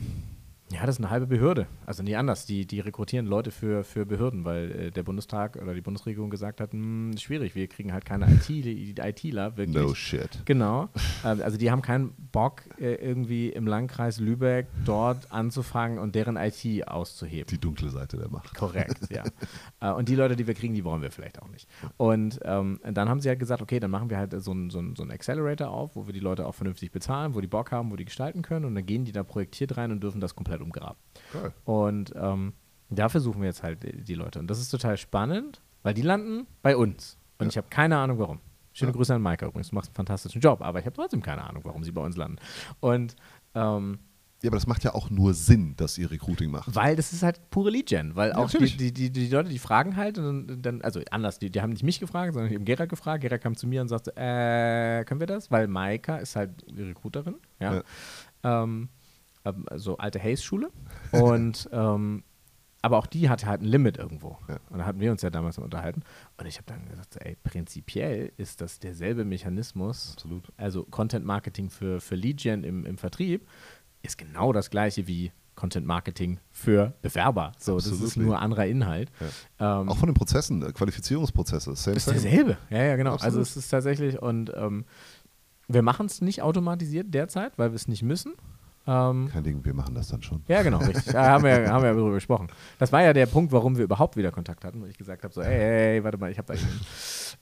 [0.72, 1.66] ja, das ist eine halbe Behörde.
[1.86, 5.74] Also nie anders, die, die rekrutieren Leute für, für Behörden, weil äh, der Bundestag oder
[5.74, 9.76] die Bundesregierung gesagt hat, "Hm, schwierig, wir kriegen halt keine IT, ITler wirklich.
[9.76, 10.42] No shit.
[10.46, 10.88] Genau.
[11.24, 16.36] Ähm, also die haben keinen Bock, äh, irgendwie im Landkreis Lübeck dort anzufangen und deren
[16.36, 17.46] IT auszuheben.
[17.50, 18.54] Die dunkle Seite der Macht.
[18.56, 19.22] Korrekt, ja.
[19.80, 21.68] Äh, und die Leute, die wir kriegen, die wollen wir vielleicht auch nicht.
[21.98, 24.78] Und ähm, dann haben sie halt gesagt, okay, dann machen wir halt so einen so
[24.80, 27.70] ein- so ein Accelerator auf, wo wir die Leute auch vernünftig bezahlen, wo die Bock
[27.70, 30.34] haben, wo die gestalten können und dann gehen die da projektiert rein und dürfen das
[30.34, 30.98] komplett umgraben.
[31.32, 31.52] Geil.
[31.64, 32.52] Und ähm,
[32.90, 34.38] dafür suchen wir jetzt halt die, Leute.
[34.40, 37.16] Und das ist total spannend, weil die landen bei uns.
[37.38, 37.50] Und Ja.
[37.50, 38.40] ich habe keine Ahnung, warum.
[38.72, 38.96] Schöne Ja.
[38.96, 41.62] Grüße an Maika übrigens, du machst einen fantastischen Job, aber ich habe trotzdem keine Ahnung,
[41.64, 42.38] warum sie bei uns landen.
[42.80, 43.14] Und
[43.54, 44.00] ähm,
[44.42, 46.74] Ja, aber das macht ja auch nur Sinn, dass ihr Recruiting macht.
[46.74, 49.60] weil das ist halt pure Lead-Gen, weil Ja, auch die, die, die, die Leute, die
[49.60, 52.88] fragen halt und dann, also anders, die, die haben nicht mich gefragt, sondern eben Gerhard
[52.88, 53.20] gefragt.
[53.22, 55.50] Gerhard kam zu mir und sagte, äh, können wir das?
[55.52, 57.82] Weil Maika ist halt die Recruiterin, ja.
[58.42, 58.88] Ähm,
[59.44, 60.70] ähm, so alte Hayes-Schule.
[61.12, 62.24] Und ähm,
[62.84, 64.36] aber auch die hatte halt ein Limit irgendwo.
[64.46, 64.58] Ja.
[64.68, 66.02] Und da hatten wir uns ja damals unterhalten.
[66.36, 70.12] Und ich habe dann gesagt, ey, prinzipiell ist das derselbe Mechanismus.
[70.12, 70.52] Absolut.
[70.58, 73.48] Also Content Marketing für, für Gen im, im Vertrieb
[74.02, 77.52] ist genau das gleiche wie Content Marketing für Bewerber.
[77.58, 78.24] So, das ist Absolutely.
[78.24, 79.10] nur anderer Inhalt.
[79.58, 81.74] Ähm, Auch von den Prozessen, äh, Qualifizierungsprozesse.
[81.76, 82.58] Same, ist derselbe.
[82.68, 83.14] Ja, ja, genau.
[83.14, 83.36] Absolut.
[83.36, 84.84] Also es ist tatsächlich und ähm,
[85.68, 88.34] wir machen es nicht automatisiert derzeit, weil wir es nicht müssen.
[88.86, 90.42] Ähm, Kein Ding, wir machen das dann schon.
[90.46, 91.12] ja, genau, richtig.
[91.12, 92.48] Da haben wir, haben wir darüber gesprochen.
[92.78, 95.32] Das war ja der Punkt, warum wir überhaupt wieder Kontakt hatten, wo ich gesagt habe,
[95.32, 96.84] so, ey, ey, ey warte mal, ich habe da jemanden.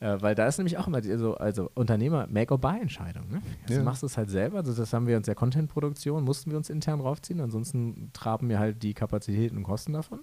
[0.01, 3.29] äh, weil da ist nämlich auch immer die, so, also Unternehmer Make-or-Buy-Entscheidung.
[3.29, 3.43] Ne?
[3.63, 3.79] Also Ja.
[3.81, 6.71] Du machst es halt selber, also das haben wir uns ja Content-Produktion, mussten wir uns
[6.71, 10.21] intern raufziehen, ansonsten traben wir halt die Kapazitäten und Kosten davon.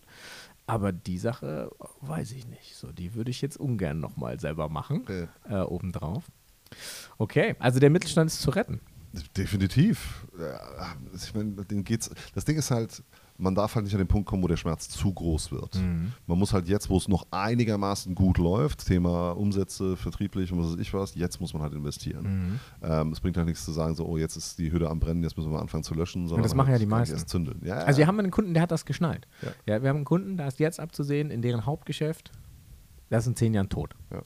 [0.68, 1.70] Aber die Sache
[2.02, 2.76] weiß ich nicht.
[2.76, 5.04] So, die würde ich jetzt ungern nochmal selber machen,
[5.50, 5.64] Ja.
[5.64, 6.24] äh, obendrauf.
[7.18, 8.80] Okay, also der Mittelstand ist zu retten.
[9.36, 10.28] Definitiv.
[10.40, 13.04] Ja, ich meine, den geht's, das Ding ist halt,
[13.40, 15.76] man darf halt nicht an den Punkt kommen, wo der Schmerz zu groß wird.
[15.76, 16.12] Mhm.
[16.28, 20.74] Man muss halt jetzt, wo es noch einigermaßen gut läuft, Thema Umsätze, vertrieblich und was
[20.74, 22.24] weiß ich was, jetzt muss man halt investieren.
[22.24, 22.60] Mhm.
[22.84, 25.24] Ähm, es bringt halt nichts zu sagen, so, oh, jetzt ist die Hütte am Brennen,
[25.24, 26.28] jetzt müssen wir anfangen zu löschen.
[26.28, 27.16] Sondern das machen halt ja die meisten.
[27.16, 27.62] Erst zündeln.
[27.64, 29.28] Ja, Also wir haben einen Kunden, der hat das geschnallt.
[29.42, 29.50] Ja.
[29.66, 29.82] Ja.
[29.82, 32.32] wir haben einen Kunden, da ist jetzt abzusehen, in deren Hauptgeschäft,
[33.10, 33.96] das ist in zehn Jahren tot.
[34.12, 34.22] Ja.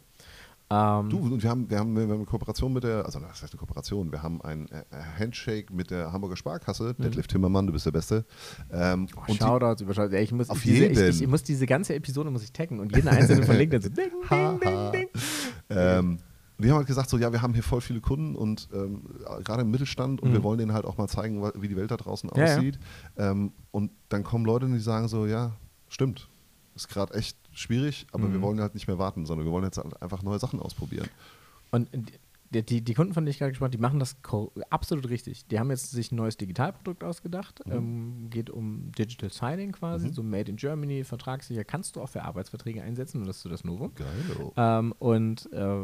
[0.74, 3.42] Ähm, Du, und wir haben, wir, haben, wir haben eine Kooperation mit der, also das
[3.44, 4.84] heißt eine Kooperation, wir haben ein äh,
[5.20, 8.26] Handshake mit der Hamburger Sparkasse, Detlef Timmermann, du bist der Beste.
[8.72, 10.12] Ähm, oh, und Shoutouts, überschaut.
[10.14, 11.10] Ich muss Auf diese, jeden.
[11.10, 13.90] ich, ich muss diese ganze Episode muss ich taggen und jeden einzelnen von LinkedIn so
[13.90, 14.92] ding, Ha, ding, ding, ha.
[14.92, 15.08] ding.
[15.70, 16.20] ähm,
[16.58, 19.02] Und die haben halt gesagt, so, ja, wir haben hier voll viele Kunden und ähm,
[19.44, 20.34] gerade im Mittelstand und Mhm.
[20.34, 22.56] wir wollen denen halt auch mal zeigen, wie die Welt da draußen Ja, ja.
[22.58, 22.80] aussieht.
[23.18, 25.52] Ähm, und dann kommen Leute, die sagen so, ja,
[25.90, 26.30] stimmt,
[26.76, 28.34] ist gerade echt schwierig, aber Mhm.
[28.34, 31.08] wir wollen halt nicht mehr warten, sondern wir wollen jetzt halt einfach neue Sachen ausprobieren.
[31.72, 31.90] Und
[32.52, 34.16] die, die, die Kunden, von denen ich gerade gesprochen habe, die machen das
[34.70, 35.48] absolut richtig.
[35.48, 37.66] Die haben jetzt sich ein neues Digitalprodukt ausgedacht.
[37.66, 37.72] Mhm.
[37.74, 40.14] Ähm, geht um Digital Signing quasi, Mhm.
[40.14, 41.64] so Made in Germany, vertragssicher.
[41.64, 43.94] Kannst du auch für Arbeitsverträge einsetzen und das ist so das Novum.
[43.96, 44.08] Geil.
[44.56, 45.78] Ähm, und äh,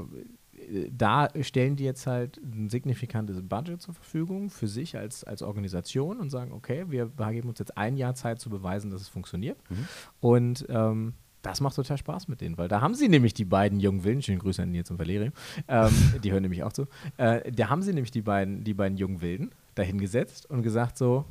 [0.91, 6.19] da stellen die jetzt halt ein signifikantes Budget zur Verfügung für sich als, als Organisation
[6.19, 9.57] und sagen, okay, wir geben uns jetzt ein Jahr Zeit zu beweisen, dass es funktioniert.
[9.71, 9.87] Mhm.
[10.19, 13.79] Und ähm, das macht total Spaß mit denen, weil da haben sie nämlich die beiden
[13.79, 15.33] jungen Willen, schönen Grüße an Nils und Valerium,
[15.67, 15.91] ähm,
[16.23, 16.87] die hören nämlich auch zu,
[17.17, 21.25] äh, da haben sie nämlich die beiden, die beiden jungen Wilden dahingesetzt und gesagt so,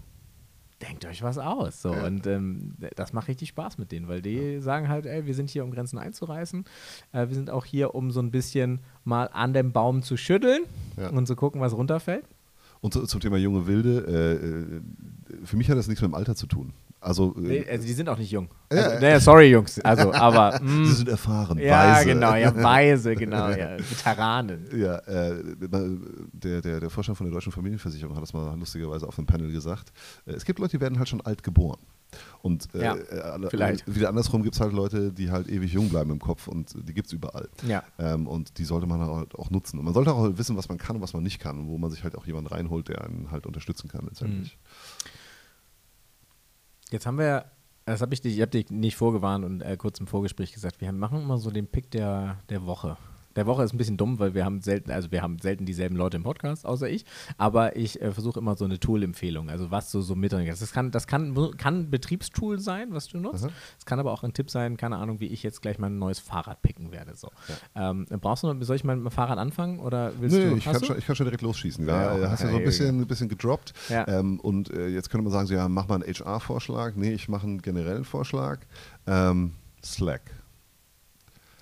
[0.80, 1.82] denkt euch was aus.
[1.82, 1.92] So.
[1.92, 2.06] Ja.
[2.06, 5.50] Und ähm, das macht richtig Spaß mit denen, weil die sagen halt, ey, wir sind
[5.50, 6.64] hier, um Grenzen einzureißen.
[7.12, 10.62] Äh, wir sind auch hier, um so ein bisschen mal an dem Baum zu schütteln
[10.96, 11.10] Ja.
[11.10, 12.24] und zu gucken, was runterfällt.
[12.80, 16.14] Und zu, zum Thema junge Wilde, äh, äh, für mich hat das nichts mit dem
[16.14, 16.72] Alter zu tun.
[17.00, 18.48] Also, äh, Nee, also die sind auch nicht jung.
[18.68, 19.00] Also, ja.
[19.00, 19.80] naja, sorry, Jungs.
[19.80, 20.60] Also, aber.
[20.62, 22.06] mm, sie sind erfahren, ja, weise.
[22.06, 23.78] genau, ja, weise, genau, ja.
[23.78, 24.66] Veteranen.
[24.76, 25.42] Ja, äh,
[26.32, 29.52] der, der, der Vorstand von der Deutschen Familienversicherung hat das mal lustigerweise auf einem Panel
[29.52, 29.92] gesagt.
[30.26, 31.78] Äh, es gibt Leute, die werden halt schon alt geboren.
[32.42, 36.10] Und äh, Ja, äh, wieder andersrum gibt es halt Leute, die halt ewig jung bleiben
[36.10, 37.48] im Kopf und die gibt es überall.
[37.66, 37.82] Ja.
[37.98, 39.78] Ähm, und die sollte man halt auch nutzen.
[39.78, 41.78] Und man sollte auch wissen, was man kann und was man nicht kann und wo
[41.78, 44.58] man sich halt auch jemanden reinholt, der einen halt unterstützen kann letztendlich.
[46.90, 47.46] Jetzt haben wir,
[47.84, 50.80] das habe ich dich, ich habe dich nicht vorgewarnt und äh, kurz im Vorgespräch gesagt,
[50.80, 52.96] wir machen immer so den Pick der, der Woche.
[53.36, 55.96] Der Woche ist ein bisschen dumm, weil wir haben selten, also wir haben selten dieselben
[55.96, 57.04] Leute im Podcast, außer ich.
[57.36, 60.32] Aber ich äh, versuche immer so eine Tool-Empfehlung, also was du so mit.
[60.32, 63.48] Das kann, das kann, kann ein Betriebstool sein, was du nutzt.
[63.78, 65.98] Es kann aber auch ein Tipp sein, keine Ahnung, wie ich jetzt gleich mal ein
[65.98, 67.14] neues Fahrrad picken werde.
[67.14, 67.30] So.
[67.74, 70.56] Ähm, brauchst du noch, soll ich mal mit dem Fahrrad anfangen oder willst Nö, du?
[70.56, 70.86] ich kann, du?
[70.86, 71.86] schon, ich kann schon direkt losschießen.
[71.86, 73.72] Ja, Ja, hast ja so ein bisschen, ein bisschen gedroppt.
[73.88, 74.06] Ja.
[74.08, 76.94] Ähm, und äh, jetzt könnte man sagen, so, ja, mach mal einen HR-Vorschlag.
[76.96, 78.60] Nee, ich mache einen generellen Vorschlag.
[79.06, 79.52] Ähm,
[79.84, 80.22] Slack.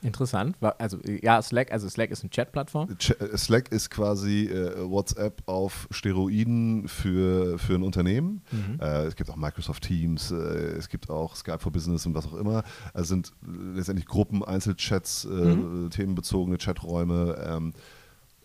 [0.07, 0.57] Interessant.
[0.79, 2.89] Also ja, Slack, also Slack ist eine Chat-Plattform.
[2.99, 8.43] Ch- äh, Slack ist quasi äh, WhatsApp auf Steroiden für, für ein Unternehmen.
[8.53, 8.81] Mhm.
[8.81, 12.27] Äh, es gibt auch Microsoft Teams, äh, es gibt auch Skype for Business und was
[12.27, 12.63] auch immer.
[12.95, 13.33] Also sind
[13.75, 15.91] letztendlich Gruppen, Einzelchats, äh, Mhm.
[15.91, 17.37] themenbezogene Chaträume.
[17.47, 17.73] Ähm,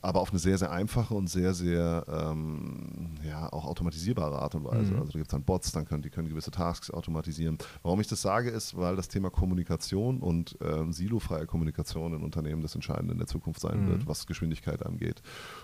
[0.02, 4.64] aber auf eine sehr, sehr einfache und sehr, sehr ähm, ja, auch automatisierbare Art und
[4.64, 4.93] Weise.
[4.93, 4.99] Mhm.
[4.99, 7.58] Also da gibt es dann Bots, dann können die können gewisse Tasks automatisieren.
[7.84, 12.62] Warum ich das sage, ist, weil das Thema Kommunikation und ähm, silofreie Kommunikation in Unternehmen
[12.62, 13.88] das Entscheidende in der Zukunft sein Mhm.
[13.89, 15.22] wird, was Geschwindigkeit angeht.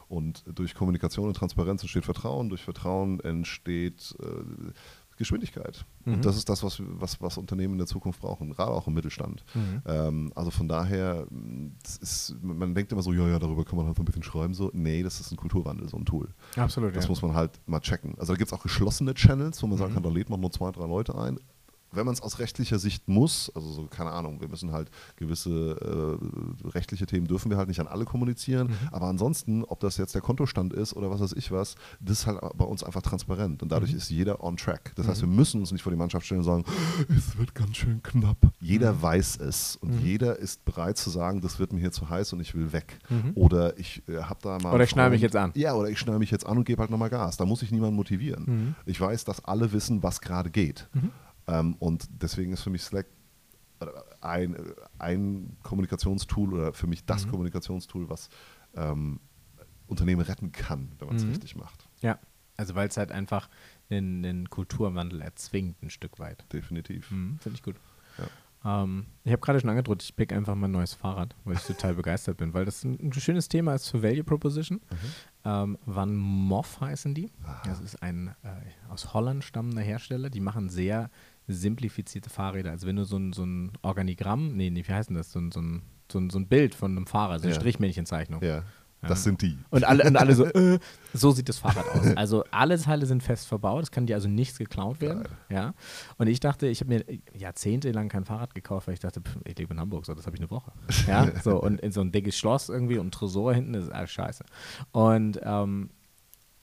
[0.08, 4.72] Und durch Kommunikation und Transparenz entsteht Vertrauen, durch Vertrauen entsteht äh,
[5.18, 5.86] Geschwindigkeit.
[6.05, 6.15] Mhm.
[6.15, 8.93] Und das ist das, was, was, was Unternehmen in der Zukunft brauchen, gerade auch im
[8.93, 9.43] Mittelstand.
[9.53, 9.82] Mhm.
[9.86, 11.28] Ähm, also von daher,
[12.01, 14.53] ist, man denkt immer so, ja, ja, darüber kann man halt so ein bisschen schreiben.
[14.53, 16.30] So, nee, das ist ein Kulturwandel, so ein Tool.
[16.55, 17.09] Absolut, Das ja.
[17.09, 18.15] muss man halt mal checken.
[18.18, 19.95] Also da gibt es auch geschlossene Channels, wo man sagen Mhm.
[19.95, 21.39] kann, da lädt man nur zwei, drei Leute ein.
[21.92, 26.20] Wenn man es aus rechtlicher Sicht muss, also so, keine Ahnung, wir müssen halt gewisse
[26.64, 28.76] äh, rechtliche Themen dürfen wir halt nicht an alle kommunizieren, Mhm.
[28.92, 32.28] aber ansonsten, ob das jetzt der Kontostand ist oder was weiß ich was, das ist
[32.28, 33.98] halt bei uns einfach transparent und dadurch Mhm.
[33.98, 34.92] ist jeder on track.
[34.96, 35.30] Das heißt, Mhm.
[35.30, 36.66] wir müssen uns nicht vor die Mannschaft stellen und sagen,
[37.16, 38.38] es wird ganz schön knapp.
[38.60, 39.02] Jeder Mhm.
[39.02, 40.06] weiß es und Mhm.
[40.06, 43.00] jeder ist bereit zu sagen, das wird mir hier zu heiß und ich will weg.
[43.10, 43.32] Mhm.
[43.36, 44.74] Oder ich äh, habe da mal.
[44.74, 45.52] Oder ich schneide mich jetzt an.
[45.56, 47.38] Ja, oder ich schneide mich jetzt an und gebe halt nochmal Gas.
[47.38, 48.76] Da muss ich niemanden motivieren.
[48.86, 50.88] Ich weiß, dass alle wissen, was gerade geht.
[51.48, 53.08] Ähm, und deswegen ist für mich Slack
[54.22, 54.56] ein,
[54.98, 57.32] ein Kommunikationstool oder für mich das Mhm.
[57.32, 58.30] Kommunikationstool, was
[58.76, 59.20] ähm,
[59.86, 61.30] Unternehmen retten kann, wenn man es Mhm.
[61.30, 61.88] richtig macht.
[62.02, 62.20] Ja,
[62.58, 63.50] also weil es halt einfach
[63.89, 66.43] einen, einen Kulturwandel erzwingt, ein Stück weit.
[66.52, 67.12] Definitiv.
[67.12, 67.76] Mhm, Finde ich gut.
[68.66, 71.62] Ähm, ich habe gerade schon angedroht, ich pick einfach mal ein neues Fahrrad, weil ich
[71.62, 74.80] total begeistert bin, weil das ein, schönes Thema ist für Value Proposition.
[74.89, 74.95] Mhm.
[75.45, 77.32] Ähm, Van Moff heißen die.
[77.64, 80.32] Das ist ein äh, aus Holland stammender Hersteller.
[80.32, 81.12] Die machen sehr
[81.48, 82.72] simplifizierte Fahrräder.
[82.72, 85.32] Also wenn du so ein, so ein Organigramm, nee, nee, wie heißt denn das?
[85.32, 85.82] So ein, so ein,
[86.12, 87.60] so ein, so ein Bild von einem Fahrrad, so eine Ja.
[87.60, 88.41] Strichmännchenzeichnung.
[88.43, 88.64] Ja,
[89.04, 89.10] Ja.
[89.10, 89.58] das sind die.
[89.70, 90.80] Und alle, und alle so, äh,
[91.14, 92.06] so sieht das Fahrrad aus.
[92.18, 95.24] Also alle Teile sind fest verbaut, es kann dir also nichts geklaut werden.
[95.24, 95.32] Geil.
[95.50, 95.74] Ja.
[96.18, 99.58] Und ich dachte, ich habe mir jahrzehntelang kein Fahrrad gekauft, weil ich dachte, pff, ich
[99.58, 100.72] lebe in Hamburg, so das habe ich eine Woche.
[101.08, 101.32] Ja.
[101.43, 104.43] So, und in so ein dickes Schloss irgendwie und Tresor hinten, das ist alles scheiße.
[104.91, 105.91] Und ähm,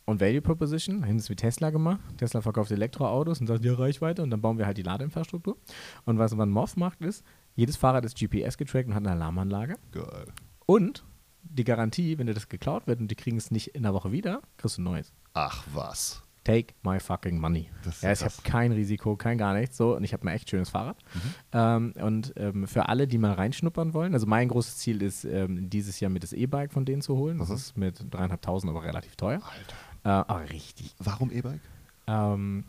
[0.07, 2.00] und Value Proposition, haben es wie Tesla gemacht.
[2.18, 5.57] Tesla verkauft Elektroautos und sagt, ja, Reichweite und dann bauen wir halt die Ladeinfrastruktur.
[6.05, 7.24] Und was Van Moff macht, ist,
[7.57, 9.76] jedes Fahrrad ist GPS getrackt und hat eine Alarmanlage.
[9.92, 10.26] Geil.
[10.66, 11.05] Und
[11.42, 14.12] die Garantie, wenn dir das geklaut wird und die kriegen es nicht in der Woche
[14.12, 15.12] wieder, kriegst du ein neues.
[15.34, 16.20] Ach was.
[16.44, 17.70] take my fucking money.
[17.84, 19.78] Das ja, ich habe kein Risiko, kein gar nichts.
[19.78, 20.98] So, und ich habe ein echt schönes Fahrrad.
[21.14, 21.20] Mhm.
[21.52, 25.70] Ähm, und ähm, für alle, die mal reinschnuppern wollen, also mein großes Ziel ist, ähm,
[25.70, 27.38] dieses Jahr mit das E-Bike von denen zu holen.
[27.38, 27.55] Das Mhm.
[27.55, 29.40] ist mit dreieinhalbtausend aber relativ teuer.
[29.42, 29.76] Alter.
[30.05, 30.94] Äh, aber richtig.
[30.98, 31.61] Warum E-Bike?
[32.07, 32.64] Ähm,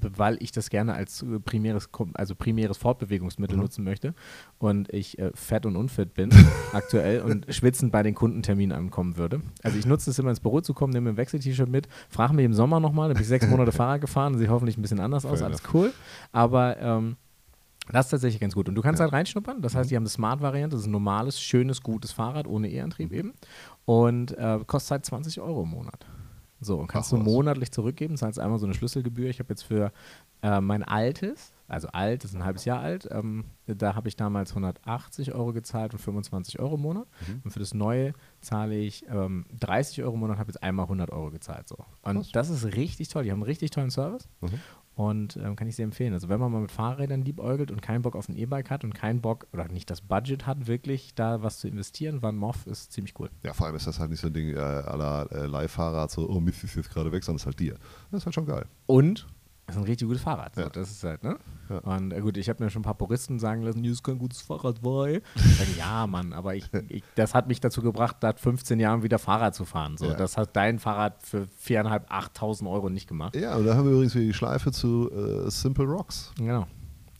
[0.00, 3.62] weil ich das gerne als äh, primäres, also primäres Fortbewegungsmittel Mhm.
[3.62, 4.12] nutzen möchte
[4.58, 6.30] und ich äh, fett und unfit bin
[6.72, 9.40] aktuell und schwitzend bei den Kundenterminen ankommen würde.
[9.62, 12.44] Also ich nutze es immer ins Büro zu kommen, nehme ein Wechsel-T-Shirt mit, frage mich
[12.44, 15.24] im Sommer nochmal, da bin ich sechs Monate Fahrrad gefahren, sieht hoffentlich ein bisschen anders
[15.24, 15.92] aus, Fair alles cool.
[16.32, 17.16] Aber ähm,
[17.92, 18.68] das ist tatsächlich ganz gut.
[18.68, 19.60] Und du kannst halt reinschnuppern.
[19.60, 20.74] Das heißt, die haben eine Smart-Variante.
[20.74, 23.34] Das ist ein normales, schönes, gutes Fahrrad ohne E-Antrieb eben.
[23.84, 26.04] Und äh, kostet halt 20 Euro im Monat.
[26.60, 28.14] So, und kannst Ach du monatlich zurückgeben.
[28.14, 29.28] Das heißt einmal so eine Schlüsselgebühr.
[29.28, 29.92] Ich habe jetzt für
[30.42, 34.16] äh, mein altes, also alt, das ist ein halbes Jahr alt, ähm, da habe ich
[34.16, 37.06] damals 180 Euro gezahlt und 25 Euro im Monat.
[37.42, 41.10] Und für das neue zahle ich ähm, 30 Euro im Monat, habe jetzt einmal 100
[41.10, 41.68] Euro gezahlt.
[41.68, 41.76] So.
[42.02, 42.30] Und Krass.
[42.32, 43.24] das ist richtig toll.
[43.24, 44.28] Die haben einen richtig tollen Service.
[44.40, 44.60] Mhm.
[44.96, 46.12] Und ähm, kann ich sehr empfehlen.
[46.12, 48.94] Also wenn man mal mit Fahrrädern liebäugelt und keinen Bock auf ein E-Bike hat und
[48.94, 52.92] keinen Bock oder nicht das Budget hat, wirklich da was zu investieren, Van Moff ist
[52.92, 53.28] ziemlich cool.
[53.42, 56.28] Ja, vor allem ist das halt nicht so ein Ding äh, la äh, Leihfahrrad, so,
[56.28, 57.74] oh Mist, ist jetzt gerade weg, sondern es ist halt dir.
[58.10, 58.66] Das ist halt schon geil.
[58.86, 59.26] Und
[59.66, 60.54] es ist ein richtig gutes Fahrrad.
[60.54, 60.68] So, Ja.
[60.68, 61.36] das ist halt, ne?
[61.70, 61.78] Ja.
[61.78, 64.18] Und äh, gut, ich habe mir schon ein paar Puristen sagen lassen, hier ist kein
[64.18, 65.22] gutes Fahrrad, weil.
[65.78, 69.54] Ja, Mann, aber ich, ich, das hat mich dazu gebracht, seit 15 Jahren wieder Fahrrad
[69.54, 69.96] zu fahren.
[69.96, 70.14] So, Ja.
[70.14, 73.34] Das hat dein Fahrrad für 4.500, 8.000 Euro nicht gemacht.
[73.36, 76.32] Ja, und da haben wir übrigens wieder die Schleife zu äh, Simple Rocks.
[76.36, 76.66] Genau.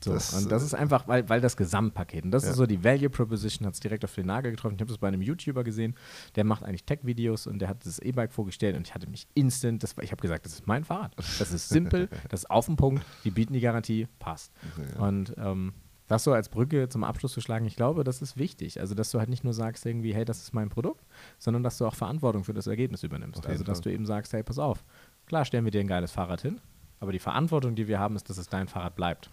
[0.05, 2.51] So, Das, und das äh, ist einfach, weil, weil das Gesamtpaket, und das Ja.
[2.51, 4.75] ist so die Value Proposition, hat es direkt auf den Nagel getroffen.
[4.77, 5.95] Ich habe das bei einem YouTuber gesehen,
[6.37, 9.83] der macht eigentlich Tech-Videos und der hat das E-Bike vorgestellt und ich hatte mich instant,
[9.83, 11.15] das, ich habe gesagt, das ist mein Fahrrad.
[11.17, 14.53] Das ist simpel, das ist auf den Punkt, die bieten die Garantie, passt.
[14.97, 15.07] Ja.
[15.07, 15.73] Und ähm,
[16.07, 18.79] das so als Brücke zum Abschluss zu schlagen, ich glaube, das ist wichtig.
[18.79, 21.03] Also, dass du halt nicht nur sagst irgendwie, hey, das ist mein Produkt,
[21.39, 23.47] sondern dass du auch Verantwortung für das Ergebnis übernimmst.
[23.47, 23.85] Also, dass Fall.
[23.85, 24.85] du eben sagst, hey, pass auf,
[25.25, 26.61] klar stellen wir dir ein geiles Fahrrad hin,
[27.01, 29.31] aber die Verantwortung, die wir haben, ist, dass es dein Fahrrad bleibt.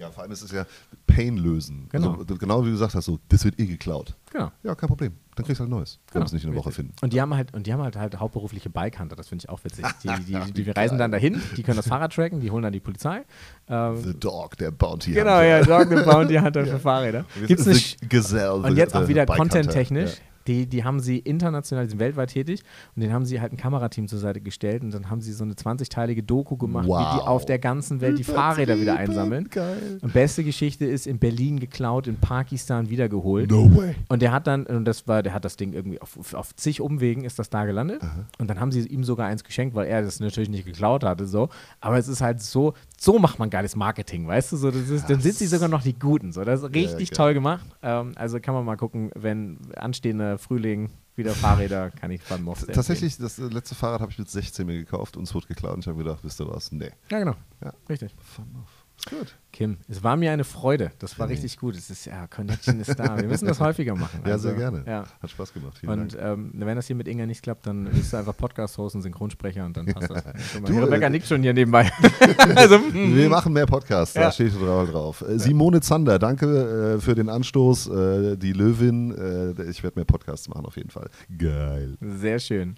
[0.00, 0.64] Ja, vor allem ist es ja
[1.06, 1.86] Pain lösen.
[1.90, 2.12] Genau.
[2.12, 4.16] Also, genau wie du gesagt hast, so, das wird eh geklaut.
[4.32, 4.50] Genau.
[4.62, 5.12] Ja, kein Problem.
[5.36, 5.98] Dann kriegst du halt Neues.
[6.12, 6.94] Wenn wir es nicht in einer Woche finden.
[7.02, 9.62] Und die haben halt, und die haben halt, halt hauptberufliche Bikehunter, das finde ich auch
[9.62, 9.84] witzig.
[10.02, 12.72] Die, die, die, die reisen dann dahin, die können das Fahrrad tracken, die holen dann
[12.72, 13.24] die Polizei.
[13.68, 15.44] Ähm, The Dog, der Bounty genau, Hunter.
[15.44, 17.26] ja, Dog the Bounty Hunter für Fahrräder.
[17.46, 20.12] Gibt's the Gazelle, und jetzt auch the wieder content-technisch.
[20.12, 20.29] Ja.
[20.50, 22.62] Die, die haben sie international, die sind weltweit tätig
[22.96, 25.44] und den haben sie halt ein Kamerateam zur Seite gestellt und dann haben sie so
[25.44, 27.26] eine 20-teilige Doku gemacht, wie die Wow.
[27.28, 29.48] auf der ganzen Welt die Fahrräder wieder einsammeln.
[29.50, 29.98] Geil.
[30.02, 33.50] Und beste Geschichte ist in Berlin geklaut, in Pakistan wiedergeholt.
[33.50, 33.94] No way.
[34.08, 36.80] Und der hat dann, und das war, der hat das Ding irgendwie auf, auf zig
[36.80, 38.02] Umwegen ist das da gelandet.
[38.38, 41.26] Und dann haben sie ihm sogar eins geschenkt, weil er das natürlich nicht geklaut hatte.
[41.26, 41.48] So.
[41.80, 44.56] Aber es ist halt so, so macht man geiles Marketing, weißt du?
[44.58, 46.32] So, das ist, dann sind sie sogar noch die Guten.
[46.32, 46.44] So.
[46.44, 47.16] Das ist richtig geil.
[47.16, 47.64] toll gemacht.
[47.82, 52.66] Ähm, also kann man mal gucken, wenn anstehender Frühling wieder Fahrräder, kann ich Van Moff
[52.66, 55.76] Tatsächlich, das äh, letzte Fahrrad habe ich mit 16 mir gekauft und es wurde geklaut
[55.76, 56.72] und ich habe gedacht, wisst ihr was?
[56.72, 56.90] Nee.
[57.10, 57.36] Ja, genau.
[57.64, 57.72] Ja.
[57.88, 58.14] Richtig.
[58.18, 58.79] Fun off.
[59.00, 59.34] Ist gut.
[59.52, 60.92] Kim, es war mir eine Freude.
[60.98, 61.74] Das war richtig gut.
[61.74, 63.16] Es ist, ja, Connection ist da.
[63.16, 64.20] Wir müssen das häufiger machen.
[64.26, 64.84] Ja, Also, sehr gerne.
[64.86, 65.04] Ja.
[65.22, 65.78] Hat Spaß gemacht.
[65.78, 68.96] Vielen Und ähm, wenn das hier mit Inga nicht klappt, dann bist du einfach Podcast-Host
[68.96, 70.22] und Synchronsprecher und dann passt das.
[70.66, 71.90] Du, Rebecca äh, nickt schon hier nebenbei.
[72.54, 74.32] also, Wir machen mehr Podcasts, da Ja.
[74.32, 74.90] steht drauf.
[74.90, 75.24] drauf.
[75.26, 77.88] Äh, Simone Zander, danke äh, für den Anstoß.
[77.88, 81.08] Äh, die Löwin, äh, ich werde mehr Podcasts machen auf jeden Fall.
[81.38, 81.96] Geil.
[82.00, 82.76] sehr schön.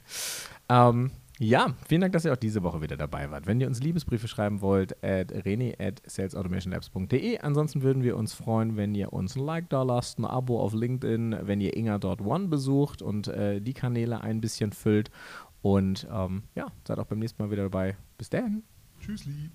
[0.69, 1.11] Ähm,
[1.43, 3.47] ja, vielen Dank, dass ihr auch diese Woche wieder dabei wart.
[3.47, 7.39] Wenn ihr uns Liebesbriefe schreiben wollt, at reni at salesautomationlabs.de.
[7.39, 10.73] Ansonsten würden wir uns freuen, wenn ihr uns ein Like da lasst, ein Abo auf
[10.73, 15.11] LinkedIn, wenn ihr Inga.one besucht und äh, die Kanäle ein bisschen füllt.
[15.63, 17.97] Und ähm, ja, seid auch beim nächsten Mal wieder dabei.
[18.19, 18.63] Bis dann.
[19.01, 19.51] Tschüssli.